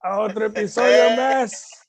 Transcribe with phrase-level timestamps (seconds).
[0.00, 1.86] a otro episodio más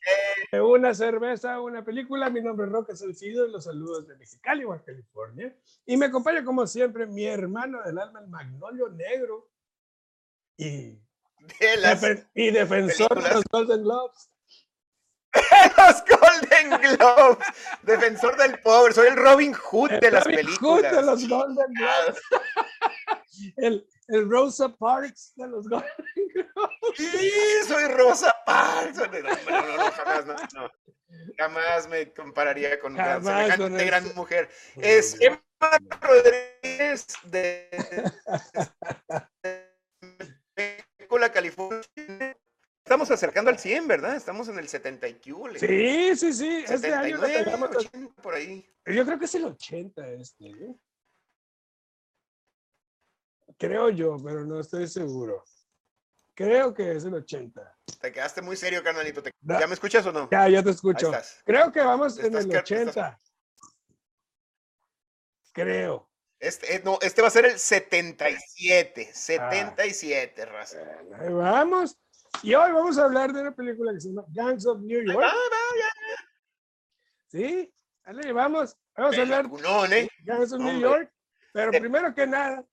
[0.51, 2.29] de una cerveza, una película.
[2.29, 5.55] Mi nombre es Roque Salcido y los saludos de Mexicali, Baja California.
[5.85, 9.49] Y me acompaña como siempre mi hermano del alma, el Magnolio Negro.
[10.57, 10.91] Y,
[11.59, 13.33] De las, y defensor de películas.
[13.33, 14.30] los Golden Globes.
[15.77, 17.47] los Golden Globes.
[17.83, 18.93] Defensor del pobre.
[18.93, 20.95] Soy el Robin Hood de las Robin Hood películas.
[20.95, 22.21] de los Golden Globes.
[23.57, 25.89] el, el Rosa Parks de los Golden
[26.33, 26.97] Globes.
[26.97, 27.31] Sí,
[27.67, 28.97] soy Rosa Parks.
[28.97, 30.71] No, no, no, jamás, no, no.
[31.38, 34.49] Jamás me compararía con Jamás semejante con gran mujer.
[34.75, 35.41] Es Emma
[36.02, 37.69] Rodríguez de
[40.53, 42.38] película California.
[42.83, 44.16] Estamos acercando al 100, ¿verdad?
[44.16, 45.59] Estamos en el 70 y hule.
[45.59, 46.66] Sí, sí, sí.
[46.67, 47.75] Este año lo 79, pegamos.
[47.75, 48.66] 80, por ahí.
[48.86, 50.49] Yo creo que es el 80 este.
[50.49, 50.75] ¿eh?
[53.62, 55.44] Creo yo, pero no estoy seguro.
[56.34, 57.78] Creo que es el 80.
[58.02, 59.22] Te quedaste muy serio, carnalito.
[59.22, 60.28] ¿Te- Da- ¿Ya me escuchas o no?
[60.31, 61.12] Ya, ya te Ahí escucho.
[61.45, 63.20] Creo que vamos en el car- estás- 80.
[65.54, 66.09] Creo.
[66.39, 69.12] Este, eh, no, este va a ser el 77.
[69.14, 70.80] 77, raza.
[71.08, 72.00] Bueno, ahí vamos.
[72.42, 75.06] Y hoy vamos a hablar de una película que se llama Gangs of New Ahí
[75.06, 75.20] York.
[75.20, 76.26] va, va.
[77.28, 77.72] ¿Sí?
[78.04, 78.76] Dale, vamos.
[78.95, 80.09] Vamos a hablar de ¿eh?
[80.26, 80.82] Gangs of New Hombre.
[80.82, 81.14] York.
[81.54, 82.66] Pero primero que nada,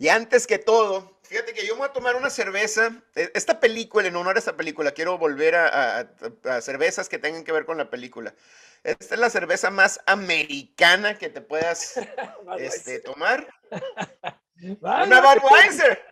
[0.00, 2.90] Y antes que todo, fíjate que yo me voy a tomar una cerveza.
[3.14, 6.08] e- Esta película, en honor a esta película, quiero volver a, a-
[6.56, 8.34] a cervezas que tengan que ver con la película.
[8.82, 11.94] Esta es la cerveza más americana que te puedas
[12.58, 13.46] este, tomar.
[14.80, 16.02] Una Budweiser.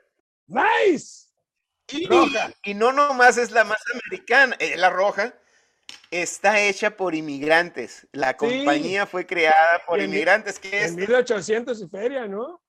[0.49, 1.29] ¡Nice!
[1.91, 2.53] Y, Roja.
[2.65, 5.35] y no nomás es la más americana, eh, la roja.
[6.11, 8.07] Está hecha por inmigrantes.
[8.13, 12.63] La compañía fue creada por en mi- inmigrantes, que es En 1800 y feria, ¿no?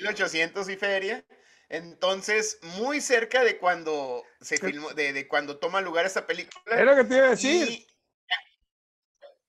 [0.00, 1.24] 1800 y feria.
[1.68, 4.66] Entonces, muy cerca de cuando se Sí.
[4.66, 6.76] filmó, de, de cuando toma lugar esta película.
[6.78, 7.68] Es lo que te iba a decir.
[7.68, 7.86] Y-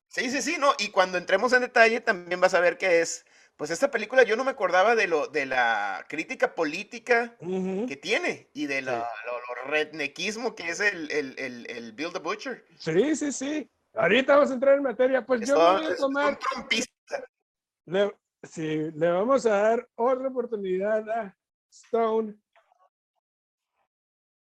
[0.08, 0.74] sí, sí, sí, no.
[0.80, 3.26] Y cuando entremos en detalle, también vas a ver que es.
[3.56, 7.36] Pues esta película yo no me acordaba de lo de la crítica política
[7.88, 12.14] que tiene y de la- lo, lo rednequismo que es el, el, el, el Bill
[12.14, 12.66] the Butcher.
[12.78, 13.70] Sí, sí, sí.
[13.96, 15.26] Ahorita vamos a entrar en materia.
[15.26, 16.30] Pues Es, yo voy a es tomar.
[16.34, 17.24] un trompista.
[17.86, 21.38] Le, sí, le vamos a dar otra oportunidad a
[21.70, 22.36] Stone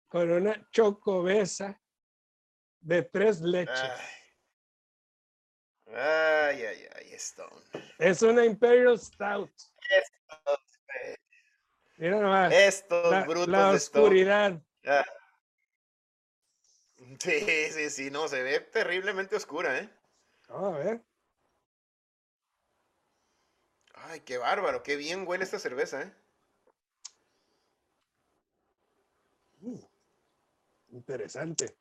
[0.08, 1.82] con una chocobesa
[2.80, 3.92] de tres leches.
[5.88, 7.62] Ay, ay, ay, Stone.
[7.98, 9.52] Es una Imperial Stout.
[11.98, 12.54] Mira nomás.
[12.54, 14.62] Estos la, brutos la oscuridad.
[14.86, 15.06] Ah.
[17.20, 19.90] Sí, sí, sí, no, se ve terriblemente oscura, ¿eh?
[20.50, 21.06] Vamos a ver.
[24.10, 26.14] Ay, qué bárbaro, qué bien huele esta cerveza, ¿eh?
[29.62, 29.80] Uh,
[30.92, 31.76] interesante.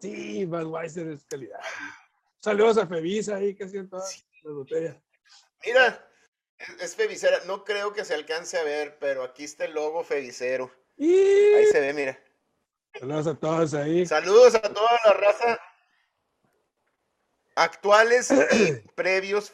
[0.00, 1.60] Sí, Budweiser es calidad.
[2.40, 4.96] Saludos a Fevisa ahí que hacían todas las botellas.
[5.66, 6.08] Mira,
[6.80, 10.72] es, Febicera, no creo que se alcance a ver, pero aquí está el logo Febicero.
[10.96, 12.18] Y Ahí se ve, mira.
[12.98, 14.06] saludos a todos ahí.
[14.06, 15.60] Saludos a toda la raza.
[17.54, 19.50] Actuales y previos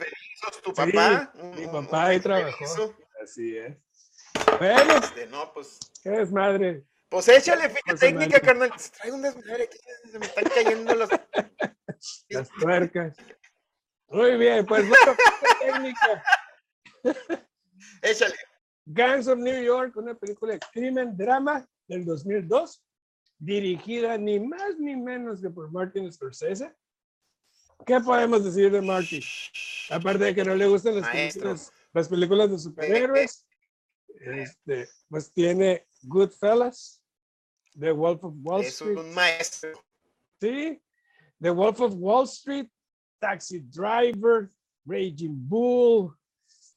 [0.62, 1.32] Tu Sí, papá.
[1.56, 2.94] mi papá ahí trabajó.
[3.22, 3.76] Así es.
[4.58, 5.78] Bueno, Este, no, pues.
[6.02, 6.84] qué desmadre.
[7.08, 8.60] Pues échale ficha Pues, técnica, hermano.
[8.70, 8.80] carnal.
[8.98, 9.78] Trae un desmadre aquí,
[10.10, 11.08] se me están cayendo los.
[12.28, 13.16] Las tuercas.
[14.08, 15.16] Muy bien, pues bueno,
[15.60, 16.24] técnica.
[18.02, 18.34] Échale.
[18.86, 22.82] Gangs of New York, una película de crimen drama del 2002,
[23.38, 26.74] dirigida ni más ni menos que por Martin Scorsese.
[27.86, 29.22] ¿Qué podemos decir de Martin?
[29.90, 33.46] Aparte de que no le gustan las películas, las películas de superhéroes,
[34.20, 37.02] este, pues tiene Goodfellas,
[37.78, 39.72] The Wolf of Wall Es Street, un maestro.
[40.40, 40.80] sí,
[41.40, 42.68] The Wolf of Wall Street,
[43.20, 44.50] Taxi Driver,
[44.86, 46.14] Raging Bull,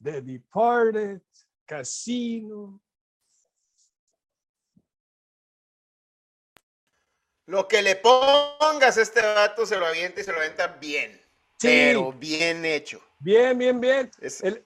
[0.02, 1.22] The Departed,
[1.66, 2.82] Casino.
[7.48, 11.12] Lo que le pongas a este vato se lo avienta y se lo avienta bien.
[11.60, 11.68] Sí.
[11.68, 13.02] Pero bien hecho.
[13.20, 14.12] Bien, bien, bien.
[14.22, 14.66] Es- El-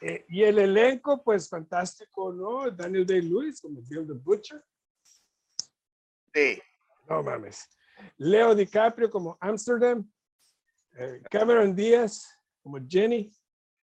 [0.00, 2.70] eh, y el elenco, pues fantástico, ¿no?
[2.70, 4.62] Daniel Day-Lewis como Bill the Butcher.
[6.34, 6.62] sí.
[7.08, 7.66] No mames.
[8.18, 10.08] Leo DiCaprio como Amsterdam.
[10.98, 12.28] eh, Cameron Díaz
[12.62, 13.32] como Jenny.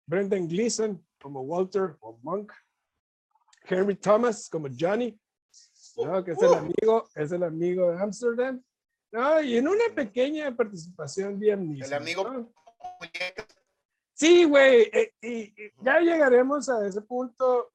[0.06, 2.53] Brendan Gleeson como Walter o Monk.
[3.63, 5.19] Henry Thomas como Johnny.
[5.97, 6.24] ¿No?
[6.24, 8.63] Que es el amigo, es el amigo de Amsterdam.
[9.12, 11.94] No, y en una pequeña participación Liam Neeson.
[11.94, 12.53] amigo ¿no?
[14.13, 17.74] Sí, güey, eh, y, ya llegaremos a ese punto,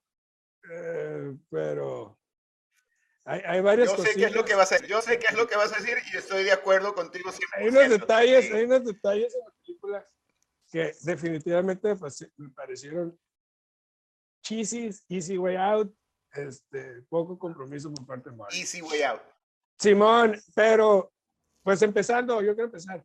[0.70, 2.18] eh, pero
[3.24, 4.06] hay, hay varias cosas.
[4.06, 5.72] Yo sé qué es lo que vas a yo sé qué es lo que vas
[5.72, 9.52] a decir y estoy de acuerdo contigo Hay unos detalles, hay unos detalles en la
[9.62, 10.08] película
[10.70, 11.94] que definitivamente
[12.36, 13.18] me parecieron
[14.42, 15.94] cheesy, easy way out,
[16.32, 18.52] este, poco compromiso por parte de Mark.
[18.54, 19.20] Easy way out.
[19.78, 21.12] Simón, pero
[21.62, 23.04] pues empezando, yo quiero empezar.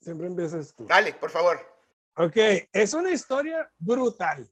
[0.00, 0.86] Siempre empiezas tú.
[0.86, 1.58] Dale, por favor.
[2.16, 2.36] Ok,
[2.72, 4.48] es una historia brutal.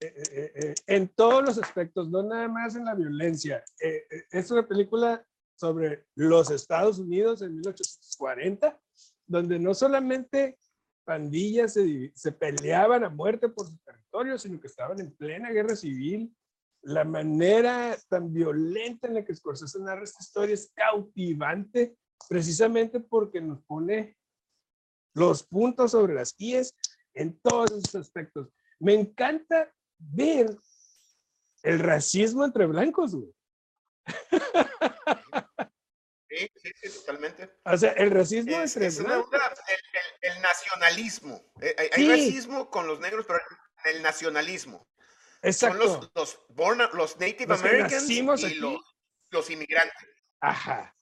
[0.00, 3.64] Eh, eh, eh, en todos los aspectos, no nada más en la violencia.
[3.78, 5.24] es una película
[5.56, 8.80] sobre los Estados Unidos en 1840,
[9.26, 10.56] donde no solamente
[11.04, 15.74] pandillas se, se, peleaban a muerte por su territorio, sino que estaban en plena guerra
[15.74, 16.32] civil.
[16.82, 21.96] La manera tan violenta en la que Scorsese narra esta historia es cautivante,
[22.28, 24.16] precisamente porque nos pone
[25.14, 26.74] los puntos sobre las IES
[27.14, 28.48] en todos esos aspectos.
[28.78, 30.56] Me encanta ver
[31.62, 33.32] el racismo entre blancos, güey.
[36.30, 37.50] Sí, sí, sí, totalmente.
[37.64, 39.30] O sea, el racismo entre blancos.
[40.20, 41.42] el, nacionalismo.
[41.60, 43.40] Eh, hay, racismo con los negros, pero
[43.86, 44.86] el nacionalismo.
[45.42, 45.86] Exacto.
[45.86, 48.80] Son los, los, los Native Americans y los,
[49.30, 50.08] los inmigrantes.
[50.40, 50.94] Ajá.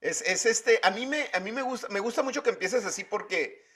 [0.00, 2.84] Es, es, este, a mí me, a mí me gusta, me gusta mucho que empieces
[2.84, 3.66] así porque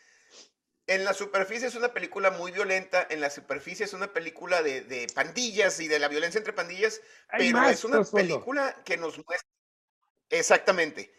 [0.86, 4.82] en la superficie es una película muy violenta, en la superficie es una película de,
[4.82, 7.00] de pandillas y de la violencia entre pandillas,
[7.36, 9.48] pero es una película que nos muestra
[10.30, 11.12] exactamente.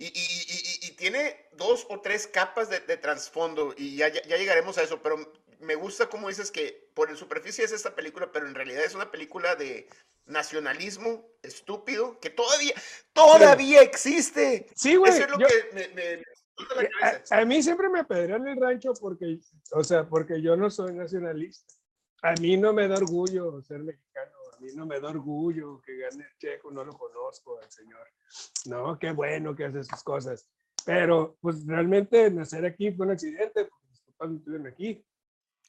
[0.00, 4.36] Y, y, y, y, tiene dos o tres capas de, de trasfondo y ya, ya,
[4.36, 5.16] llegaremos a eso, pero
[5.58, 8.94] me gusta cómo dices que por en superficie es esta película, pero en realidad es
[8.94, 9.88] una película de
[10.26, 12.74] nacionalismo estúpido que todavía,
[13.12, 14.68] todavía existe.
[14.76, 15.10] Sí, güey.
[15.10, 16.22] Eso es lo que me, me,
[17.30, 19.38] a, mí siempre me apedrean el rancho porque,
[19.72, 21.74] o sea, porque yo no soy nacionalista.
[22.22, 24.37] A mí no me da orgullo ser mexicano.
[24.58, 28.06] A mí no me da orgullo que gane el checo, no lo conozco al señor.
[28.66, 30.48] No, qué bueno que hace sus cosas.
[30.84, 35.04] Pero, pues realmente nacer aquí fue un accidente, porque mis papás no estuvieron aquí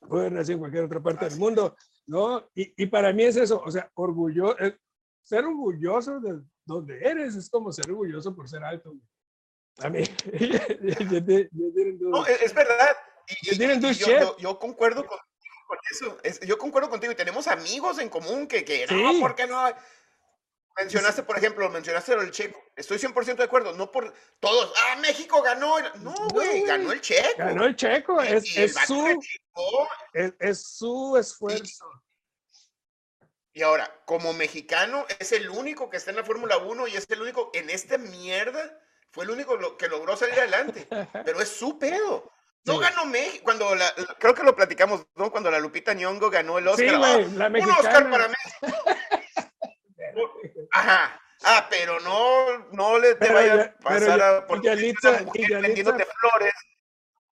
[0.07, 1.75] puede nacer en cualquier otra parte del mundo,
[2.07, 2.47] ¿no?
[2.55, 4.77] Y, y, para mí es eso, o sea, orgullo, eh,
[5.23, 8.93] ser orgulloso de donde eres es como ser orgulloso por ser alto.
[9.79, 10.03] A mí,
[11.99, 12.95] no, es verdad.
[13.43, 15.17] Y, yo, yo, concuerdo con,
[15.69, 16.17] con eso.
[16.45, 19.63] yo concuerdo contigo y tenemos amigos en común que, que no, ¿por qué no?
[20.77, 22.63] Mencionaste, por ejemplo, mencionaste el checo.
[22.75, 23.73] Estoy 100% de acuerdo.
[23.73, 24.73] No por todos.
[24.77, 25.77] Ah, México ganó.
[25.97, 27.37] No, güey, ganó el checo.
[27.37, 28.21] Ganó el checo.
[28.21, 29.19] Es, es, su,
[30.13, 31.85] es, su esfuerzo.
[33.51, 37.09] Y, ahora, como mexicano, es el único que está en la Fórmula 1 y es
[37.09, 38.79] el único en esta mierda.
[39.11, 40.87] Fue el único que logró salir adelante.
[41.25, 42.31] Pero es su pedo.
[42.65, 43.43] No ganó México.
[43.43, 45.31] Cuando la, creo que lo platicamos, ¿no?
[45.31, 46.89] Cuando la Lupita Nyong'o ganó el Oscar.
[46.89, 48.67] Sí, la un Oscar para México.
[50.71, 51.21] Ajá.
[51.43, 55.23] Ah, pero no, no le te vaya a pasar a porque Yalitza,
[55.61, 56.53] vendiéndote flores.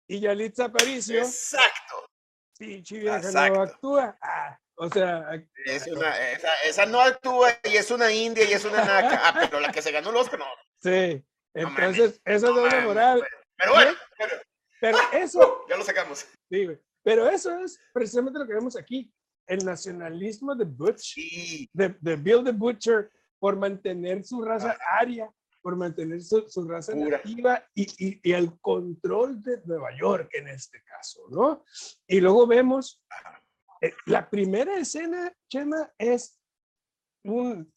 [0.08, 1.20] Y Yalitza Aparicio.
[1.20, 2.10] Exacto.
[2.58, 4.18] Pinche vieja no actúa.
[4.22, 5.26] Ah, o sea,
[5.66, 9.22] es una, esa, esa, no actúa y es una india y es una naca.
[9.24, 10.46] Ah, pero la que se ganó los Oscar no.
[10.84, 11.24] Sí.
[11.54, 13.26] Entonces, eso es doble moral.
[13.56, 14.42] Pero bueno, pero,
[14.84, 15.66] pero eso.
[15.70, 16.28] Ya lo sacamos.
[16.52, 16.68] Sí,
[17.02, 19.10] Pero eso es precisamente lo que vemos aquí
[19.48, 21.18] el nacionalismo de Butch,
[21.74, 25.30] de, de, Bill the Butcher, por mantener su raza aria,
[25.62, 30.48] por mantener su, su raza nativa y, y, y, el control de Nueva York en
[30.48, 31.66] este caso, ¿no?
[32.08, 33.04] Y luego vemos,
[33.82, 36.40] eh, la primera escena, Chema, es
[37.26, 37.70] un,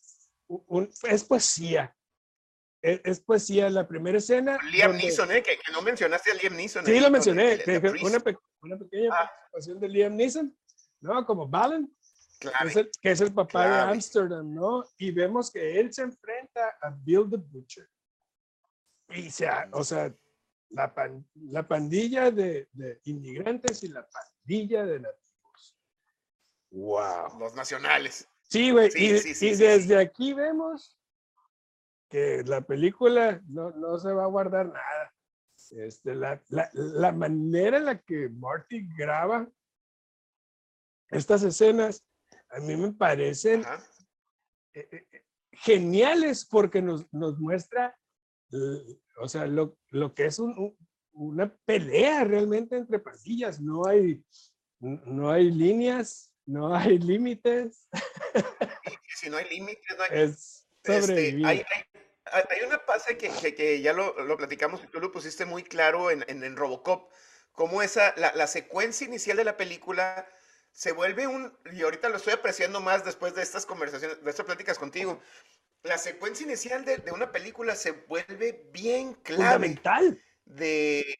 [0.48, 1.95] un es poesía.
[2.82, 4.58] Es, poesía la primera escena.
[4.70, 5.42] Liam Neeson, ¿eh?
[5.42, 6.84] Que, no mencionaste a Liam Neeson.
[6.86, 7.00] Sí, ¿eh?
[7.00, 7.58] lo mencioné.
[7.58, 8.22] que, una,
[8.62, 9.30] una, pequeña ah.
[9.30, 10.56] participación de Liam Neeson
[11.00, 11.24] ¿no?
[11.26, 11.94] Como Balin,
[12.40, 14.84] que, es el, papá de Amsterdam, ¿no?
[14.98, 17.88] Y vemos que él se enfrenta a Bill the Butcher.
[19.08, 20.14] Y se, o sea,
[20.70, 20.92] la,
[21.34, 25.76] la pandilla de, de, inmigrantes y la pandilla de nativos.
[26.70, 27.38] ¡Wow!
[27.38, 28.28] Los nacionales.
[28.42, 28.90] Sí, güey.
[28.94, 30.95] y, y desde aquí vemos
[32.16, 35.14] que la película no, no se va a guardar nada.
[35.72, 39.46] Este, la, la, la, manera en la que Marty graba
[41.10, 42.06] estas escenas
[42.48, 43.64] a mí me parecen
[44.72, 47.98] eh, eh, eh, geniales porque nos, nos muestra,
[49.20, 50.40] o sea, lo, lo que es
[51.12, 53.60] una pelea realmente entre pandillas.
[53.60, 54.24] No hay,
[54.80, 57.86] no hay líneas, no hay límites.
[59.16, 60.10] si no hay límites, no hay...
[60.22, 61.64] Es este, hay, hay,
[62.32, 66.10] hay una pase que, que, ya lo, lo, platicamos y tú lo pusiste muy claro
[66.10, 67.10] en, en, Robocop,
[67.52, 70.28] como esa, la, la, secuencia inicial de la película
[70.72, 74.44] se vuelve un, y ahorita lo estoy apreciando más después de estas conversaciones, de estas
[74.44, 75.20] pláticas contigo,
[75.82, 79.52] la secuencia inicial de, de una película se vuelve bien clave.
[79.52, 80.22] Fundamental.
[80.44, 81.18] De,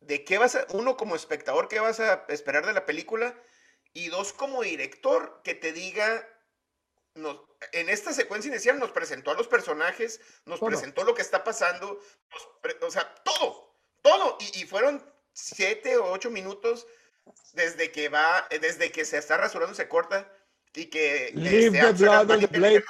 [0.00, 3.34] de qué vas a, uno como espectador, qué vas a esperar de la película,
[3.92, 6.28] y dos como director, que te diga,
[7.14, 7.40] nos,
[7.72, 12.00] en esta secuencia inicial nos presentó a los personajes, nos presentó lo que está pasando,
[12.80, 16.86] o sea, todo, todo, y, fueron siete o ocho minutos
[17.52, 20.30] desde que va, desde que se está rasurando, se corta,
[20.74, 21.30] y que...
[21.34, 22.84] Leave the blood on the blade.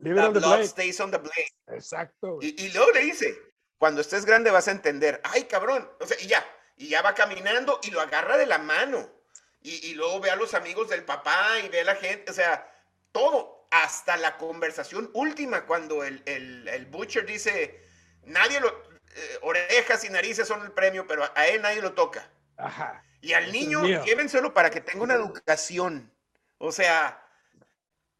[0.00, 1.52] the blood stays on the blade.
[1.68, 2.38] Exacto.
[2.40, 3.38] Y, y luego le dice,
[3.76, 6.44] cuando estés grande vas a entender, ay cabrón, o sea, y ya,
[6.76, 9.12] y ya va caminando y lo agarra de la mano.
[9.60, 12.34] Y, y, luego ve a los amigos del papá y ve a la gente, o
[12.34, 12.72] sea,
[13.16, 17.82] todo, hasta la conversación última, cuando el, el, el Butcher dice,
[18.24, 22.30] nadie lo, eh, orejas y narices son el premio, pero a él nadie lo toca.
[22.58, 23.02] Ajá.
[23.22, 26.12] Y al niño, llévenselo para que tenga una educación.
[26.58, 27.26] O sea,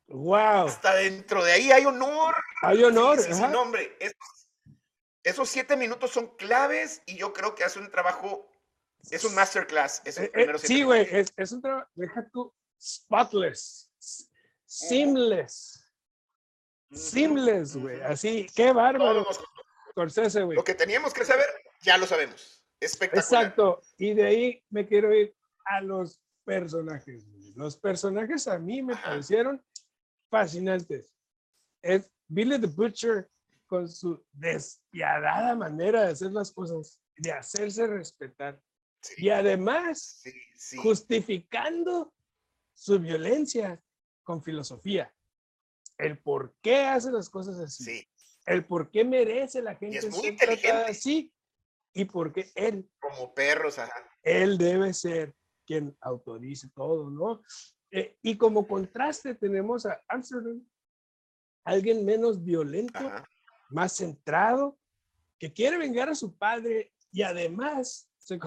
[0.09, 0.67] wow.
[0.67, 2.35] Hasta dentro de ahí hay honor.
[2.63, 3.21] Hay honor.
[3.21, 3.99] Sí, nombre.
[5.23, 8.51] Esos, siete minutos son claves y yo creo que hace un trabajo,
[9.11, 10.01] es un masterclass.
[10.07, 13.86] Eh, eh, sí, güey, es, es, un trabajo, deja tú, spotless.
[14.67, 15.83] Seamless.
[16.93, 18.01] Seamless, güey.
[18.03, 19.27] Así, qué bárbaro.
[19.91, 20.57] Scorsese, güey.
[20.57, 21.47] Lo que teníamos que saber,
[21.83, 22.63] ya lo sabemos.
[22.81, 23.25] Espectacular.
[23.25, 23.81] Exacto.
[23.97, 27.27] Y de ahí me quiero ir a los personajes.
[27.55, 29.65] Los personajes a mí me parecieron
[30.31, 31.15] fascinantes.
[31.83, 33.31] Es Billy the Butcher
[33.67, 38.61] con su despiadada manera de hacer las cosas, de hacerse respetar.
[39.17, 40.23] Y además,
[40.77, 42.13] justificando
[42.75, 43.81] su violencia
[44.27, 45.15] con filosofía.
[45.97, 48.07] El por qué hace las cosas así.
[48.45, 50.91] El por qué merece la gente ser inteligente.
[50.91, 51.33] así.
[51.95, 52.91] Y por qué él.
[52.99, 53.77] Como perros,
[54.23, 57.41] Él debe ser quien autorice todo, ¿no?
[57.91, 60.63] Eh, y como contraste tenemos a Amsterdam,
[61.65, 62.99] alguien menos violento,
[63.71, 64.77] más centrado,
[65.39, 68.39] que quiere vengar a su padre y además se,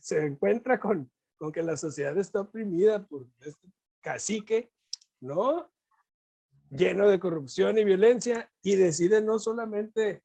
[0.00, 3.68] se, encuentra con, con que la sociedad está oprimida por este
[4.02, 4.73] cacique
[5.24, 5.72] ¿no?
[6.70, 10.22] Lleno de corrupción y violencia y decide no solamente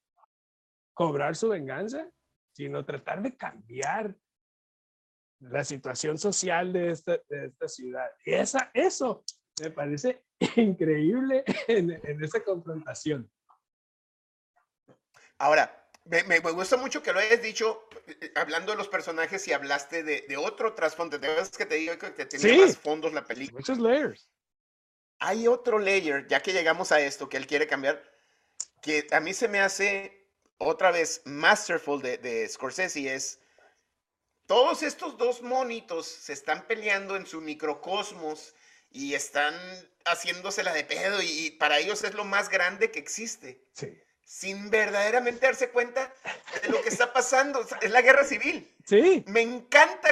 [0.93, 2.09] cobrar su venganza,
[2.53, 4.15] sino tratar de cambiar
[5.39, 7.17] la situación social de esta,
[7.67, 8.09] ciudad.
[8.25, 9.23] Y esa, eso
[9.61, 10.23] me parece
[10.57, 13.31] increíble en, en esa confrontación.
[15.37, 20.03] Ahora, me, gusta mucho que lo hayas dicho, eh, hablando de los personajes y hablaste
[20.03, 21.17] de, otro trasfondo.
[21.17, 23.59] De que te digo que tiene más fondos la película.
[23.59, 24.29] Muchos layers
[25.19, 28.03] hay otro layer, ya que llegamos a esto, que él quiere cambiar,
[28.81, 33.39] que a mí se me hace otra vez masterful de, de Scorsese, es
[34.49, 38.55] todos estos dos monitos se están peleando en su microcosmos
[38.89, 39.53] y están
[40.05, 43.63] haciéndose la de pedo y, para ellos es lo más grande que existe.
[44.23, 46.11] Sin verdaderamente darse cuenta
[46.63, 47.63] de lo que está pasando.
[47.81, 48.75] Es la guerra civil.
[48.85, 49.23] Sí.
[49.27, 50.08] Me encanta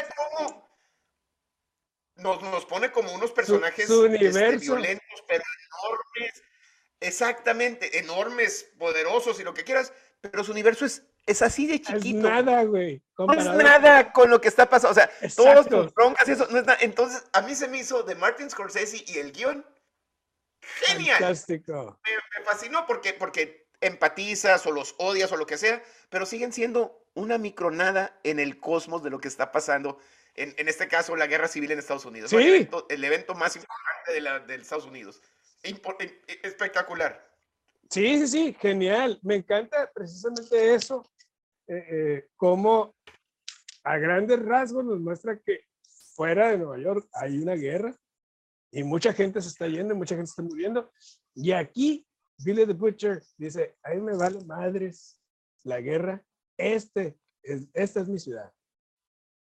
[2.17, 6.43] nos, pone como unos personajes este, violentos, pero enormes,
[6.99, 12.27] exactamente, enormes, poderosos y lo que quieras, pero su universo es, es así de chiquito.
[12.27, 13.01] Es nada, güey.
[13.17, 14.91] No es nada con lo que está pasando.
[14.91, 16.79] O sea, todos los broncas y eso no es nada.
[16.81, 19.65] Entonces, a mí se me hizo de Martin Scorsese y el guion
[20.61, 21.19] genial.
[21.19, 21.99] Fantástico.
[22.03, 27.05] Me, fascinó porque, porque empatizas o los odias o lo que sea, pero siguen siendo
[27.13, 29.99] una micronada en el cosmos de lo que está pasando
[30.37, 32.31] en, este caso, la guerra civil en Estados Unidos.
[32.31, 35.21] El, evento, más importante de, la, Estados Unidos.
[36.43, 37.27] espectacular.
[37.89, 39.19] Sí, sí, sí, genial.
[39.23, 41.09] Me encanta precisamente eso,
[41.67, 42.95] eh, eh, como
[43.83, 45.61] a grandes rasgos nos muestra que
[46.13, 47.95] fuera de Nueva York hay una guerra
[48.71, 50.91] y mucha gente se está yendo, mucha gente se está muriendo.
[51.33, 52.05] Y aquí
[52.37, 55.19] Billy the Butcher dice, a mí me vale madres
[55.63, 56.23] la guerra,
[56.57, 58.51] este es, esta es mi ciudad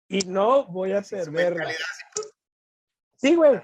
[0.08, 1.74] y no voy a perderla.
[3.16, 3.60] Sí, güey,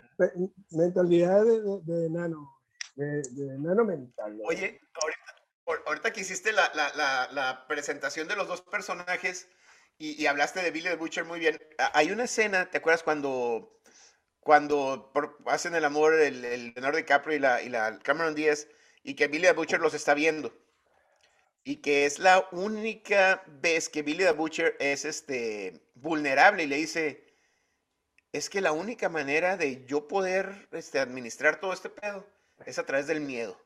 [0.70, 2.60] mentalidad de, de, enano,
[2.96, 3.22] de,
[3.54, 4.38] enano mental.
[4.44, 9.48] Oye, ahorita, ahorita que hiciste la, la, la, presentación de los dos personajes
[9.96, 11.58] y, y, hablaste de Billy the Butcher muy bien,
[11.92, 13.80] hay una escena, ¿te acuerdas cuando,
[14.40, 15.12] cuando
[15.46, 18.66] hacen el amor el, el Leonardo DiCaprio y la, y la Cameron Díaz
[19.04, 20.52] y que Billy the Butcher los está viendo?
[21.64, 26.76] Y que es la única vez que Billy the Butcher es este, vulnerable y le
[26.76, 27.24] dice,
[28.32, 32.26] es que la única manera de yo poder este, administrar todo este pedo
[32.66, 33.58] es a través del miedo.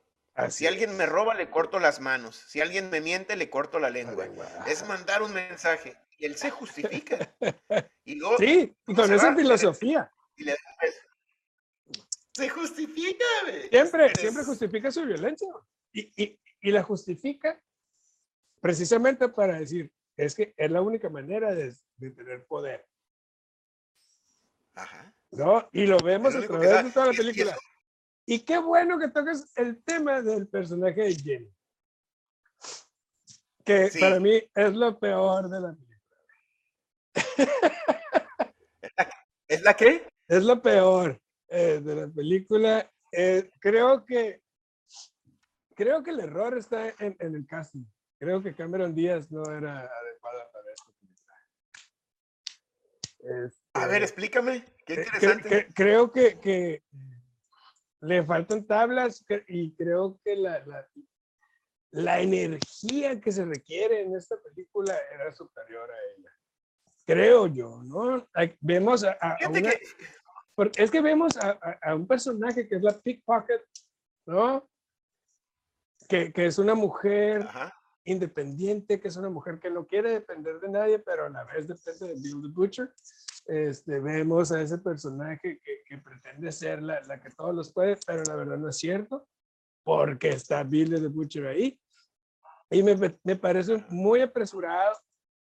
[0.50, 2.36] si alguien me roba, le corto las manos.
[2.48, 4.28] Si alguien me miente, le corto la lengua.
[4.66, 5.96] Es mandar un mensaje.
[6.18, 7.34] Y él se justifica.
[8.04, 10.10] Y sí, y con esa filosofía.
[12.32, 13.24] se justifica.
[13.70, 15.48] Siempre, siempre justifica su violencia.
[15.92, 16.10] Y,
[16.62, 17.60] y, la justifica
[18.60, 22.86] precisamente para decir, es que es la única manera de, de tener poder.
[24.74, 25.14] Ajá.
[25.30, 25.68] ¿No?
[25.72, 27.56] Y lo vemos a través de toda la película.
[28.26, 31.54] Y qué bueno que toques el tema del personaje de Jenny.
[33.64, 35.98] Que para mí es lo peor de la película.
[39.48, 40.06] ¿Es la qué?
[40.26, 42.90] Es lo peor eh, de la película.
[43.12, 44.42] Eh, creo que
[45.74, 47.84] creo que el error está en, el casting.
[48.18, 51.34] Creo que Cameron Díaz no era adecuada para esta película.
[53.74, 54.64] a ver, este, explícame.
[54.84, 55.68] Qué eh, interesante.
[55.72, 56.82] creo que, que
[58.00, 60.64] le faltan tablas y creo que la,
[61.92, 66.30] la, energía que se requiere en esta película era superior a ella.
[67.06, 68.26] Creo yo, ¿no?
[68.60, 69.72] Vemos a, una,
[70.76, 73.62] es que vemos a, un personaje que es la pickpocket,
[74.26, 74.68] ¿no?
[76.08, 77.46] Que, que es una mujer
[78.08, 81.68] independiente, que es una mujer que no quiere depender de nadie, pero a la vez
[81.68, 82.92] depende de Bill the Butcher.
[83.46, 87.96] Este, vemos a ese personaje que, que pretende ser la, la, que todos los puede,
[88.06, 89.26] pero la verdad no es cierto,
[89.84, 91.80] porque está Bill the Butcher ahí.
[92.70, 94.96] Y me, me parece muy apresurado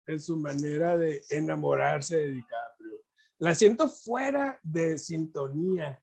[0.06, 3.00] en su manera de enamorarse de DiCaprio.
[3.38, 6.00] La siento fuera de sintonía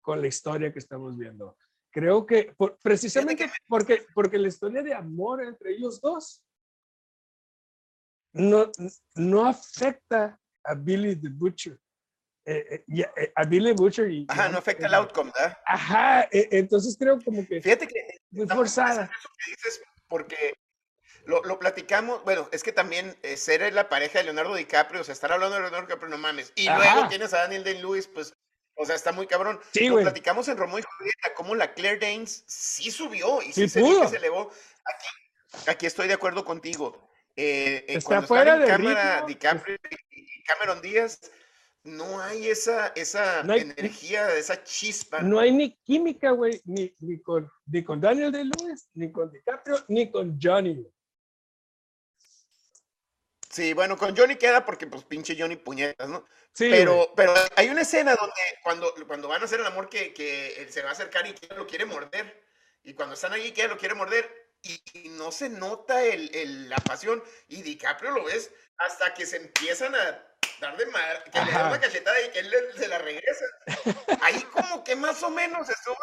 [0.00, 1.56] con la historia que estamos viendo.
[1.90, 6.42] Creo que precisamente porque, porque la historia de amor entre ellos dos
[8.32, 8.70] no,
[9.14, 11.78] no afecta a Billy the Butcher.
[12.44, 14.26] Eh, eh, eh, a Billy Butcher y...
[14.28, 15.58] Ajá, no afecta el outcome, ¿verdad?
[15.66, 17.60] Ajá, entonces creo como que...
[17.60, 18.18] Fíjate que...
[18.30, 19.10] Muy forzada.
[19.46, 20.54] dices porque
[21.26, 25.12] lo, lo, platicamos, bueno, es que también ser la pareja de Leonardo DiCaprio, o sea,
[25.12, 26.52] estar hablando de Leonardo DiCaprio, no mames.
[26.56, 28.32] Y luego tienes a Daniel Day-Lewis, pues,
[28.80, 29.60] o sea, está muy cabrón.
[29.72, 33.68] Sí, lo platicamos en Romo y Julieta, cómo la Claire Danes sí subió y sí,
[33.68, 34.50] se, se, elevó.
[34.84, 37.10] Aquí, aquí estoy de acuerdo contigo.
[37.36, 39.76] está fuera de cámara DiCaprio
[40.46, 41.20] Cameron Díaz,
[41.84, 45.22] no hay esa, esa energía, esa chispa.
[45.22, 49.30] No hay ni química, güey, ni, ni, con, ni con Daniel de Lewis, ni con
[49.30, 50.86] DiCaprio, ni con Johnny.
[53.50, 56.24] Sí, bueno, con Johnny queda porque pues pinche Johnny puñetas, ¿no?
[56.52, 60.14] Sí, pero, pero hay una escena donde cuando, cuando van a hacer el amor que,
[60.14, 62.44] que él se va a acercar y que lo quiere morder.
[62.84, 64.50] Y cuando están ahí, que lo quiere morder.
[64.62, 67.22] Y, no se nota el, el, la pasión.
[67.48, 70.26] Y DiCaprio lo ves hasta que se empiezan a
[70.60, 73.44] dar de madre, que le da una cachetada y que él se la regresa.
[74.22, 75.96] Ahí como que más o menos estuvo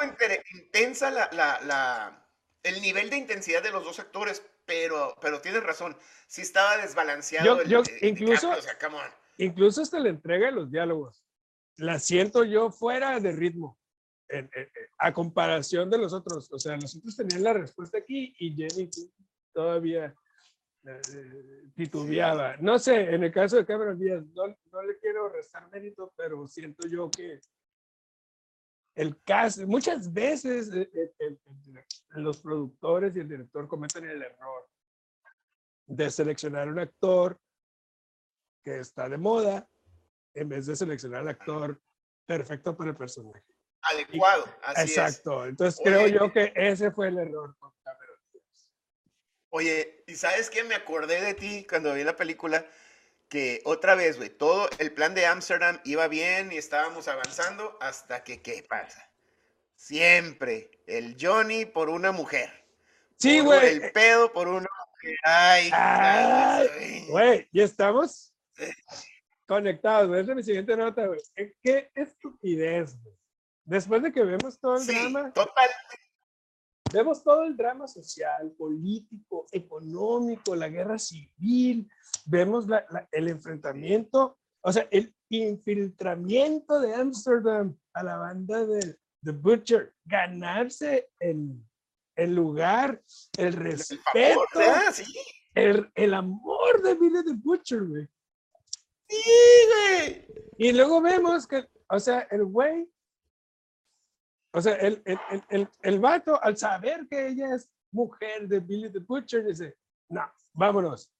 [0.53, 2.27] intensa la, la, la,
[2.63, 7.63] el nivel de intensidad de los dos actores, pero, pero tienes razón, sí estaba desbalanceado.
[7.63, 8.51] Yo, incluso,
[9.37, 11.25] incluso hasta la entrega de los diálogos,
[11.77, 13.79] la siento yo fuera de ritmo.
[14.99, 18.89] a comparación de los otros, o sea, los otros tenían la respuesta aquí y Jenny
[19.53, 20.13] todavía
[20.85, 22.57] eh, titubeaba.
[22.57, 26.47] No sé, en el caso de Cameron Díaz, no, no, le quiero restar mérito, pero
[26.47, 27.39] siento yo que
[28.97, 31.37] el caso, muchas veces eh, eh,
[32.15, 34.67] los productores y el director cometen el error
[35.85, 37.39] de seleccionar un actor
[38.63, 39.69] que está de moda
[40.33, 41.79] en vez de seleccionar al actor
[42.25, 43.45] perfecto para el personaje.
[43.83, 45.45] Adecuado, así Exacto.
[45.45, 47.55] Entonces creo yo que ese fue el error
[49.49, 50.63] Oye, ¿y sabes qué?
[50.63, 52.65] Me acordé de ti cuando vi la película,
[53.29, 58.23] que otra vez, güey, todo el plan de Amsterdam iba bien y estábamos avanzando hasta
[58.23, 59.09] que, ¿qué pasa?
[59.75, 62.49] Siempre el Johnny por una mujer.
[63.17, 63.67] Sí, güey.
[63.67, 65.17] El pedo por una mujer.
[65.23, 65.71] Ay,
[67.09, 68.33] güey, ¿y estamos?
[69.45, 70.21] Conectados, güey.
[70.21, 71.19] Esa es mi siguiente nota, güey.
[71.63, 73.15] Qué estupidez, güey.
[73.65, 75.33] Después de que vemos todo el sí, drama.
[75.33, 75.69] Total,
[76.93, 81.89] Vemos todo el drama social, político, económico, la guerra civil,
[82.25, 82.65] vemos
[83.11, 91.09] el enfrentamiento, o sea, el infiltramiento de Amsterdam a la banda de The Butcher, ganarse
[91.19, 91.61] el,
[92.15, 93.01] el lugar,
[93.37, 94.41] el respeto,
[95.53, 98.07] el, el, amor de Billy the Butcher, güey.
[99.09, 99.21] Sí,
[99.67, 100.27] güey.
[100.57, 102.89] Y luego vemos que, o sea, el güey
[104.57, 108.91] o sea, el, el, el, el, vato, al saber que ella es mujer de Billy
[108.91, 109.77] the Butcher, dice,
[110.09, 111.11] no, vámonos.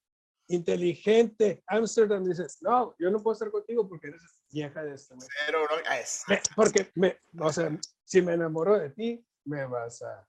[0.49, 5.67] Inteligente, Amsterdam dice, no, yo no puedo estar contigo porque eres vieja de esta Pero
[5.67, 6.23] no, es.
[6.55, 7.69] Porque, me, o sea,
[8.03, 10.27] si me enamoro de ti, me vas a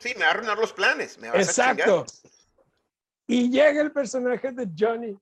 [0.00, 1.18] Sí, me va a arruinar los planes.
[1.18, 2.06] Me vas Exacto.
[3.26, 5.16] Y llega el personaje de Johnny.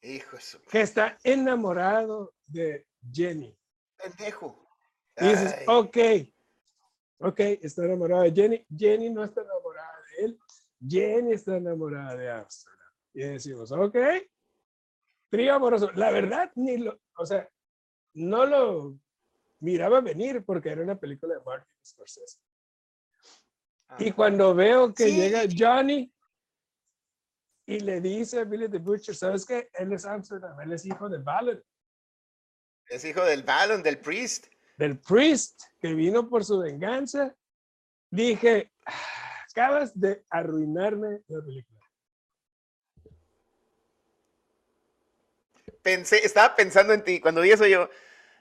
[0.00, 0.60] Hijo eso.
[0.70, 3.56] Que está enamorado de Jenny.
[3.96, 4.61] Pendejo.
[5.18, 5.98] Y dices, ok,
[7.18, 8.66] ok, está enamorado de Jenny.
[8.76, 10.40] Jenny no está enamorada de él.
[10.86, 12.88] Jenny está enamorada de Amsterdam.
[13.14, 13.96] Y decimos, ok,
[15.30, 15.90] trío amoroso.
[15.92, 17.48] La verdad, ni lo, o sea,
[18.14, 18.98] no lo
[19.60, 22.38] miraba venir porque era una película de Martin Scorsese.
[23.98, 26.12] Y cuando veo que llega Johnny
[27.66, 29.68] y le dice a Billy the Butcher, ¿sabes qué?
[29.74, 31.62] Él es Amsterdam, él es hijo de Ballon.
[32.88, 34.46] Es hijo del Ballon, del Priest.
[34.76, 37.34] Del Priest, que vino por su venganza.
[38.10, 38.72] Dije,
[39.50, 41.72] acabas de arruinarme la película.
[45.82, 47.20] Pensé, estaba pensando en ti.
[47.20, 47.88] Cuando vi eso yo,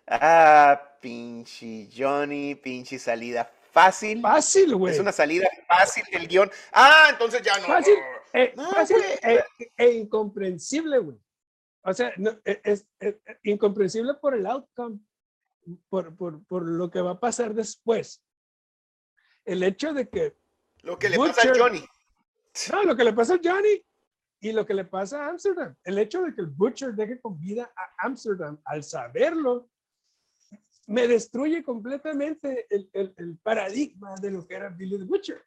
[0.07, 4.21] ah, pinche Johnny, pinche salida fácil.
[4.21, 4.93] Fácil, güey.
[4.93, 6.51] Es una salida fácil del guion.
[6.71, 7.65] Ah, entonces ya no.
[7.65, 7.95] Fácil,
[8.33, 9.43] eh, fácil e,
[9.77, 11.17] e, incomprensible, güey.
[11.83, 12.13] O sea,
[12.45, 12.85] e, es,
[13.43, 14.99] incomprensible por el outcome,
[15.89, 18.23] por, por, por, lo que va a pasar después.
[19.45, 20.37] El hecho de que...
[20.81, 21.83] Lo que le pasa a Johnny.
[22.71, 23.83] No, lo que le pasa a Johnny
[24.39, 25.75] y lo que le pasa a Amsterdam.
[25.83, 29.69] El hecho de que el Butcher deje con vida a Amsterdam, al saberlo,
[30.87, 35.45] me destruye completamente el, el, el, paradigma de lo que era Billy the Butcher.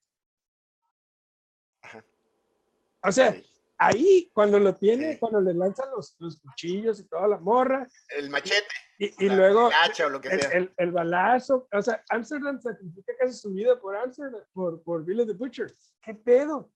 [3.02, 3.36] O sea,
[3.78, 7.86] ahí cuando lo tiene, cuando le lanzan los, los, cuchillos y toda la morra.
[8.08, 8.66] El machete.
[8.98, 10.50] Y, y luego o lo que sea.
[10.50, 11.68] El, el, balazo.
[11.72, 15.74] O sea, Amsterdam sacrifica casi su vida por Amsterdam, por, por Billy the Butcher.
[16.02, 16.70] ¿Qué pedo?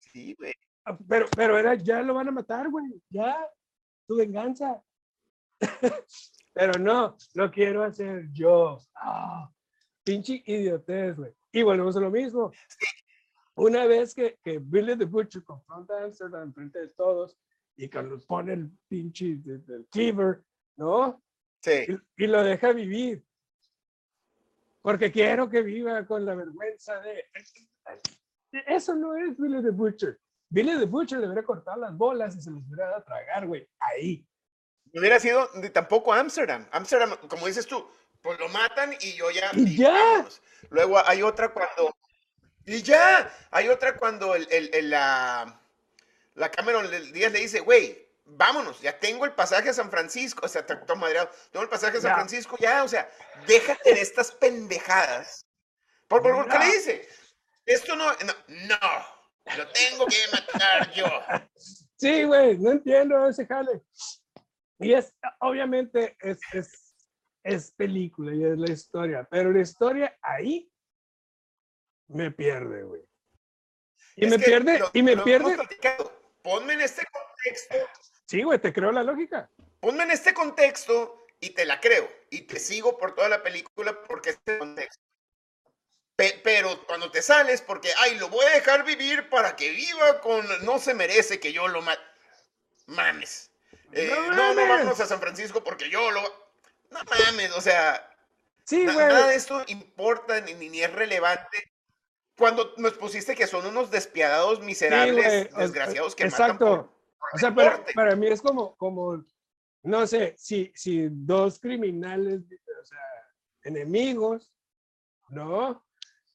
[0.00, 0.54] Sí, güey.
[0.86, 2.86] Ah, pero, pero era, ya lo van a matar, güey.
[3.08, 3.36] Ya,
[4.06, 4.82] tu venganza.
[6.54, 8.78] Pero no, lo quiero hacer yo.
[8.94, 9.50] Ah,
[10.04, 11.32] pinche idiotez, güey.
[11.50, 12.52] Y volvemos a lo mismo.
[13.56, 17.38] Una vez que, que Billy the Butcher confronta a Amsterdam frente de todos
[17.76, 20.42] y cuando pone el pinche del cleaver,
[20.76, 21.22] ¿no?
[21.60, 21.86] Sí.
[21.88, 23.24] Y, y, lo deja vivir.
[24.82, 27.24] Porque quiero que viva con la vergüenza de...
[28.66, 30.18] Eso no es Billy the Butcher.
[30.48, 33.68] Billy the Butcher debería cortar las bolas y se los hubiera dado a tragar, güey.
[33.78, 34.26] Ahí
[34.98, 36.66] hubiera sido tampoco Amsterdam.
[36.70, 37.86] Amsterdam, como dices tú,
[38.22, 39.50] pues lo matan y yo ya.
[39.54, 40.26] Y ya.
[40.70, 41.94] Luego hay otra cuando.
[42.66, 43.32] Y ya.
[43.50, 45.60] Hay otra cuando el, el, la,
[46.34, 50.44] la Cameron Díaz le dice, güey, vámonos, ya tengo el pasaje a San Francisco.
[50.44, 50.82] O sea, tengo
[51.62, 53.10] el pasaje a San Francisco, ya, o sea,
[53.46, 55.46] déjate de estas pendejadas.
[56.08, 57.08] ¿Por, por, qué le dice?
[57.66, 61.06] Esto no, no, no, lo tengo que matar yo.
[61.96, 63.80] Sí, güey, no entiendo ese jale.
[64.78, 66.94] Y es, obviamente, es, es,
[67.42, 70.70] es película y es la historia, pero la historia ahí
[72.08, 73.02] me pierde, güey.
[74.16, 75.56] Y me pierde, y me pierde.
[76.42, 77.74] Ponme en este contexto.
[78.26, 79.50] Sí, güey, te creo la lógica.
[79.80, 82.08] Ponme en este contexto y te la creo.
[82.30, 85.02] Y te sigo por toda la película porque este contexto.
[86.16, 90.46] pero cuando te sales, porque, ay, lo voy a dejar vivir para que viva con.
[90.64, 92.02] No se merece que yo lo mate.
[92.86, 93.50] Mames.
[93.92, 96.20] Eh, no, no, vamos a San Francisco porque yo lo.
[96.90, 98.10] No mames, o sea.
[98.64, 101.73] Sí, nada de esto importa ni, ni, es relevante.
[102.36, 106.66] Cuando nos pusiste que son unos despiadados, miserables, desgraciados que Exacto.
[106.66, 106.94] matan
[107.32, 109.24] o sea, para, para, mí es como, como,
[109.82, 112.98] no sé, si, si dos criminales, o sea,
[113.62, 114.52] enemigos,
[115.30, 115.84] ¿no?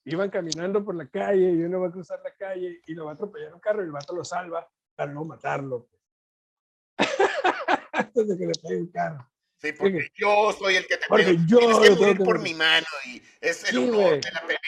[0.06, 3.12] Iban caminando por la calle y uno va a cruzar la calle y lo va
[3.12, 5.88] a atropellar un carro y el vato lo salva para no matarlo.
[7.94, 9.29] antes de que le pegue un carro.
[9.62, 12.88] Sí, porque yo soy el que te porque yo Tienes que morir por mi mano
[13.06, 14.60] y es el sí, honor de la pelea.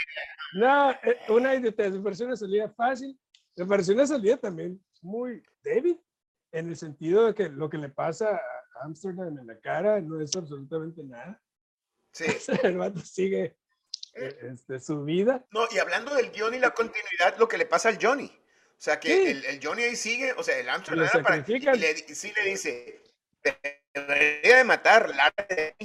[0.54, 1.58] No, eh, una.
[1.58, 3.18] Me pareció una salida fácil.
[3.56, 6.00] Me pareció una salida también muy débil,
[6.52, 10.20] en el sentido de que lo que le pasa a Amsterdam en la cara no
[10.22, 11.42] es absolutamente nada.
[12.12, 12.26] Sí.
[12.64, 13.56] el vato sigue
[14.16, 15.46] eh, este, su vida.
[15.52, 18.28] No, y hablando del guion y la continuidad, lo que le pasa al Johnny.
[18.28, 21.96] O sea, que el, el, Johnny ahí sigue, o sea, el Amsterdam para, y le,
[22.16, 23.04] sí le dice,
[23.94, 25.12] debería de matar,
[25.50, 25.76] de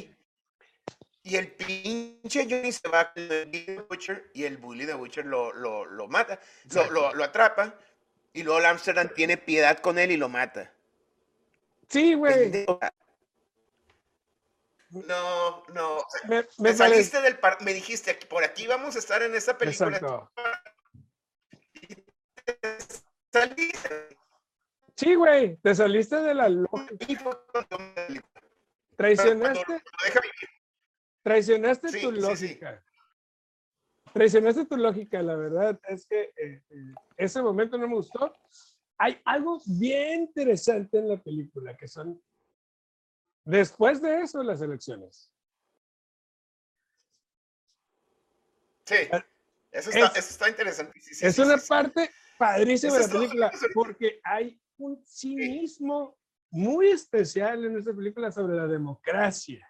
[1.23, 5.53] Y el pinche Johnny se va con el Butcher y el Bully de Butcher lo,
[5.53, 6.38] lo, lo mata,
[6.73, 7.75] lo, lo, lo, atrapa
[8.33, 10.73] y luego el Amsterdam tiene piedad con él y lo mata.
[11.88, 12.66] Sí, güey.
[14.90, 16.05] No, no.
[16.29, 19.97] Me, me, saliste del par me dijiste, por aquí vamos a estar en esa película.
[19.97, 20.31] Exacto.
[23.33, 24.15] saliste.
[24.96, 27.06] Sí, güey, te saliste de la lógica.
[28.96, 29.82] Traicionaste.
[31.22, 32.82] Traicionaste tu lógica.
[34.14, 38.35] traicionaste tu lógica, la verdad es que eh, eh, ese momento no me gustó.
[38.96, 42.22] Hay algo bien interesante en la película, que son,
[43.44, 45.30] después de eso, las elecciones.
[48.87, 49.22] Sí, Ah,
[49.72, 50.98] eso está, es- eso está interesante.
[51.00, 51.68] sí, sí, es sí, una sí, sí.
[51.68, 56.16] parte padrísima de la película, porque hay un cinismo
[56.50, 59.66] muy especial en esta película sobre la democracia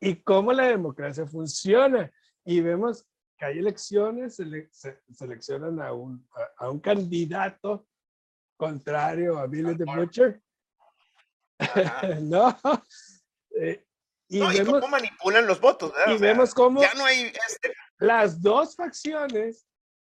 [0.00, 2.10] y cómo la democracia funciona.
[2.44, 6.26] Y vemos que hay elecciones, sele- se, seleccionan a un,
[6.58, 7.86] a, a un candidato
[8.56, 9.84] contrario a Billy the.
[9.84, 10.42] Butcher.
[13.60, 13.84] Eh,
[14.28, 15.92] y, No, y vemos, cómo manipulan los votos.
[16.06, 17.32] y O sea, vemos cómo Ya no hay.
[17.48, 19.66] Este, las dos facciones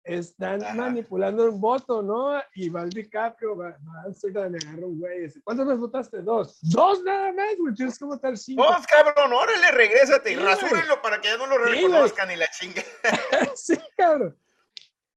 [0.08, 0.74] están Ajá.
[0.74, 2.40] manipulando un voto, ¿no?
[2.54, 5.30] Y va el DiCaprio, va, va Amsterdam, le agarra un güey.
[5.44, 6.22] ¿Cuántas veces votaste?
[6.22, 6.58] Dos.
[6.62, 7.74] Dos nada más, güey.
[7.74, 8.62] Tienes que votar cinco.
[8.66, 9.32] ¡Oh, cabrón!
[9.32, 10.30] ¡Órale, regrésate!
[10.30, 12.82] Sí, y rasúrenlo para que ya no lo Sí, reconozcan y la chinga.
[13.54, 14.36] sí, cabrón.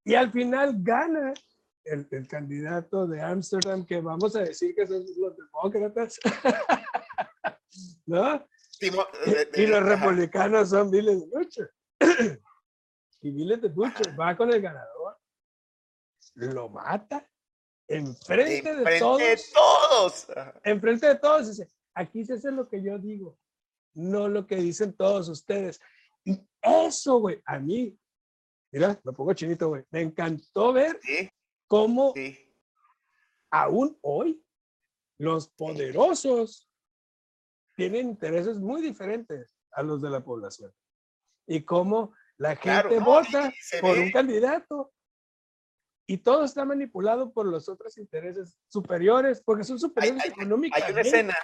[0.04, 1.32] Y al final gana
[1.84, 6.20] el, el candidato de Amsterdam, que vamos a decir que son los demócratas,
[8.06, 8.46] ¿no?
[8.80, 9.06] Timo-
[9.56, 9.88] Y, y los Ajá.
[9.96, 11.70] republicanos son Billy the Butcher.
[13.22, 15.16] Y Billy the Butcher va con el ganador,
[16.34, 17.28] lo mata
[17.88, 20.26] enfrente de Enfrente todos, de todos.
[20.64, 23.38] Enfrente de todos, dice, aquí se hace lo que yo digo,
[23.94, 25.80] no lo que dicen todos ustedes.
[26.24, 27.98] Y eso, güey, a mí,
[28.72, 31.28] mira, me pongo chinito, güey, me encantó ver Sí,
[31.68, 32.38] cómo sí.
[33.50, 34.44] aún hoy
[35.18, 36.68] los poderosos
[37.76, 40.72] tienen intereses muy diferentes a los de la población.
[41.46, 44.92] Y cómo la gente Claro, vota por ve- un candidato
[46.08, 50.86] y todo está manipulado por los otros intereses superiores, porque son superiores económicamente.
[50.86, 51.36] Hay una escena,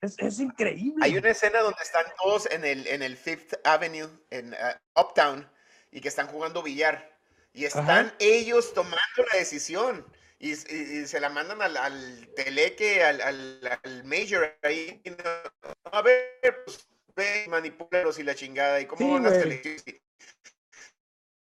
[0.00, 1.04] Es, es increíble.
[1.04, 5.50] hay una escena donde están todos en el, en el Fifth Avenue, en ah, Uptown,
[5.90, 7.12] y que están jugando billar.
[7.52, 8.14] Y están Ajá.
[8.18, 8.98] ellos tomando
[9.32, 10.06] la decisión.
[10.38, 15.02] Y, y- y se la mandan al, al teleque, al, al, al major ahí.
[15.04, 16.86] no- A ver, pues,
[17.16, 18.80] ve, manipúlalos y la chingada.
[18.80, 19.84] ¿Y cómo Sí, van las elecciones?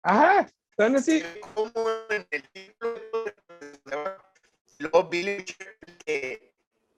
[0.04, 1.18] Ajá, están así.
[1.18, 1.72] y cómo
[2.10, 3.02] en el título
[4.80, 5.46] luego Billy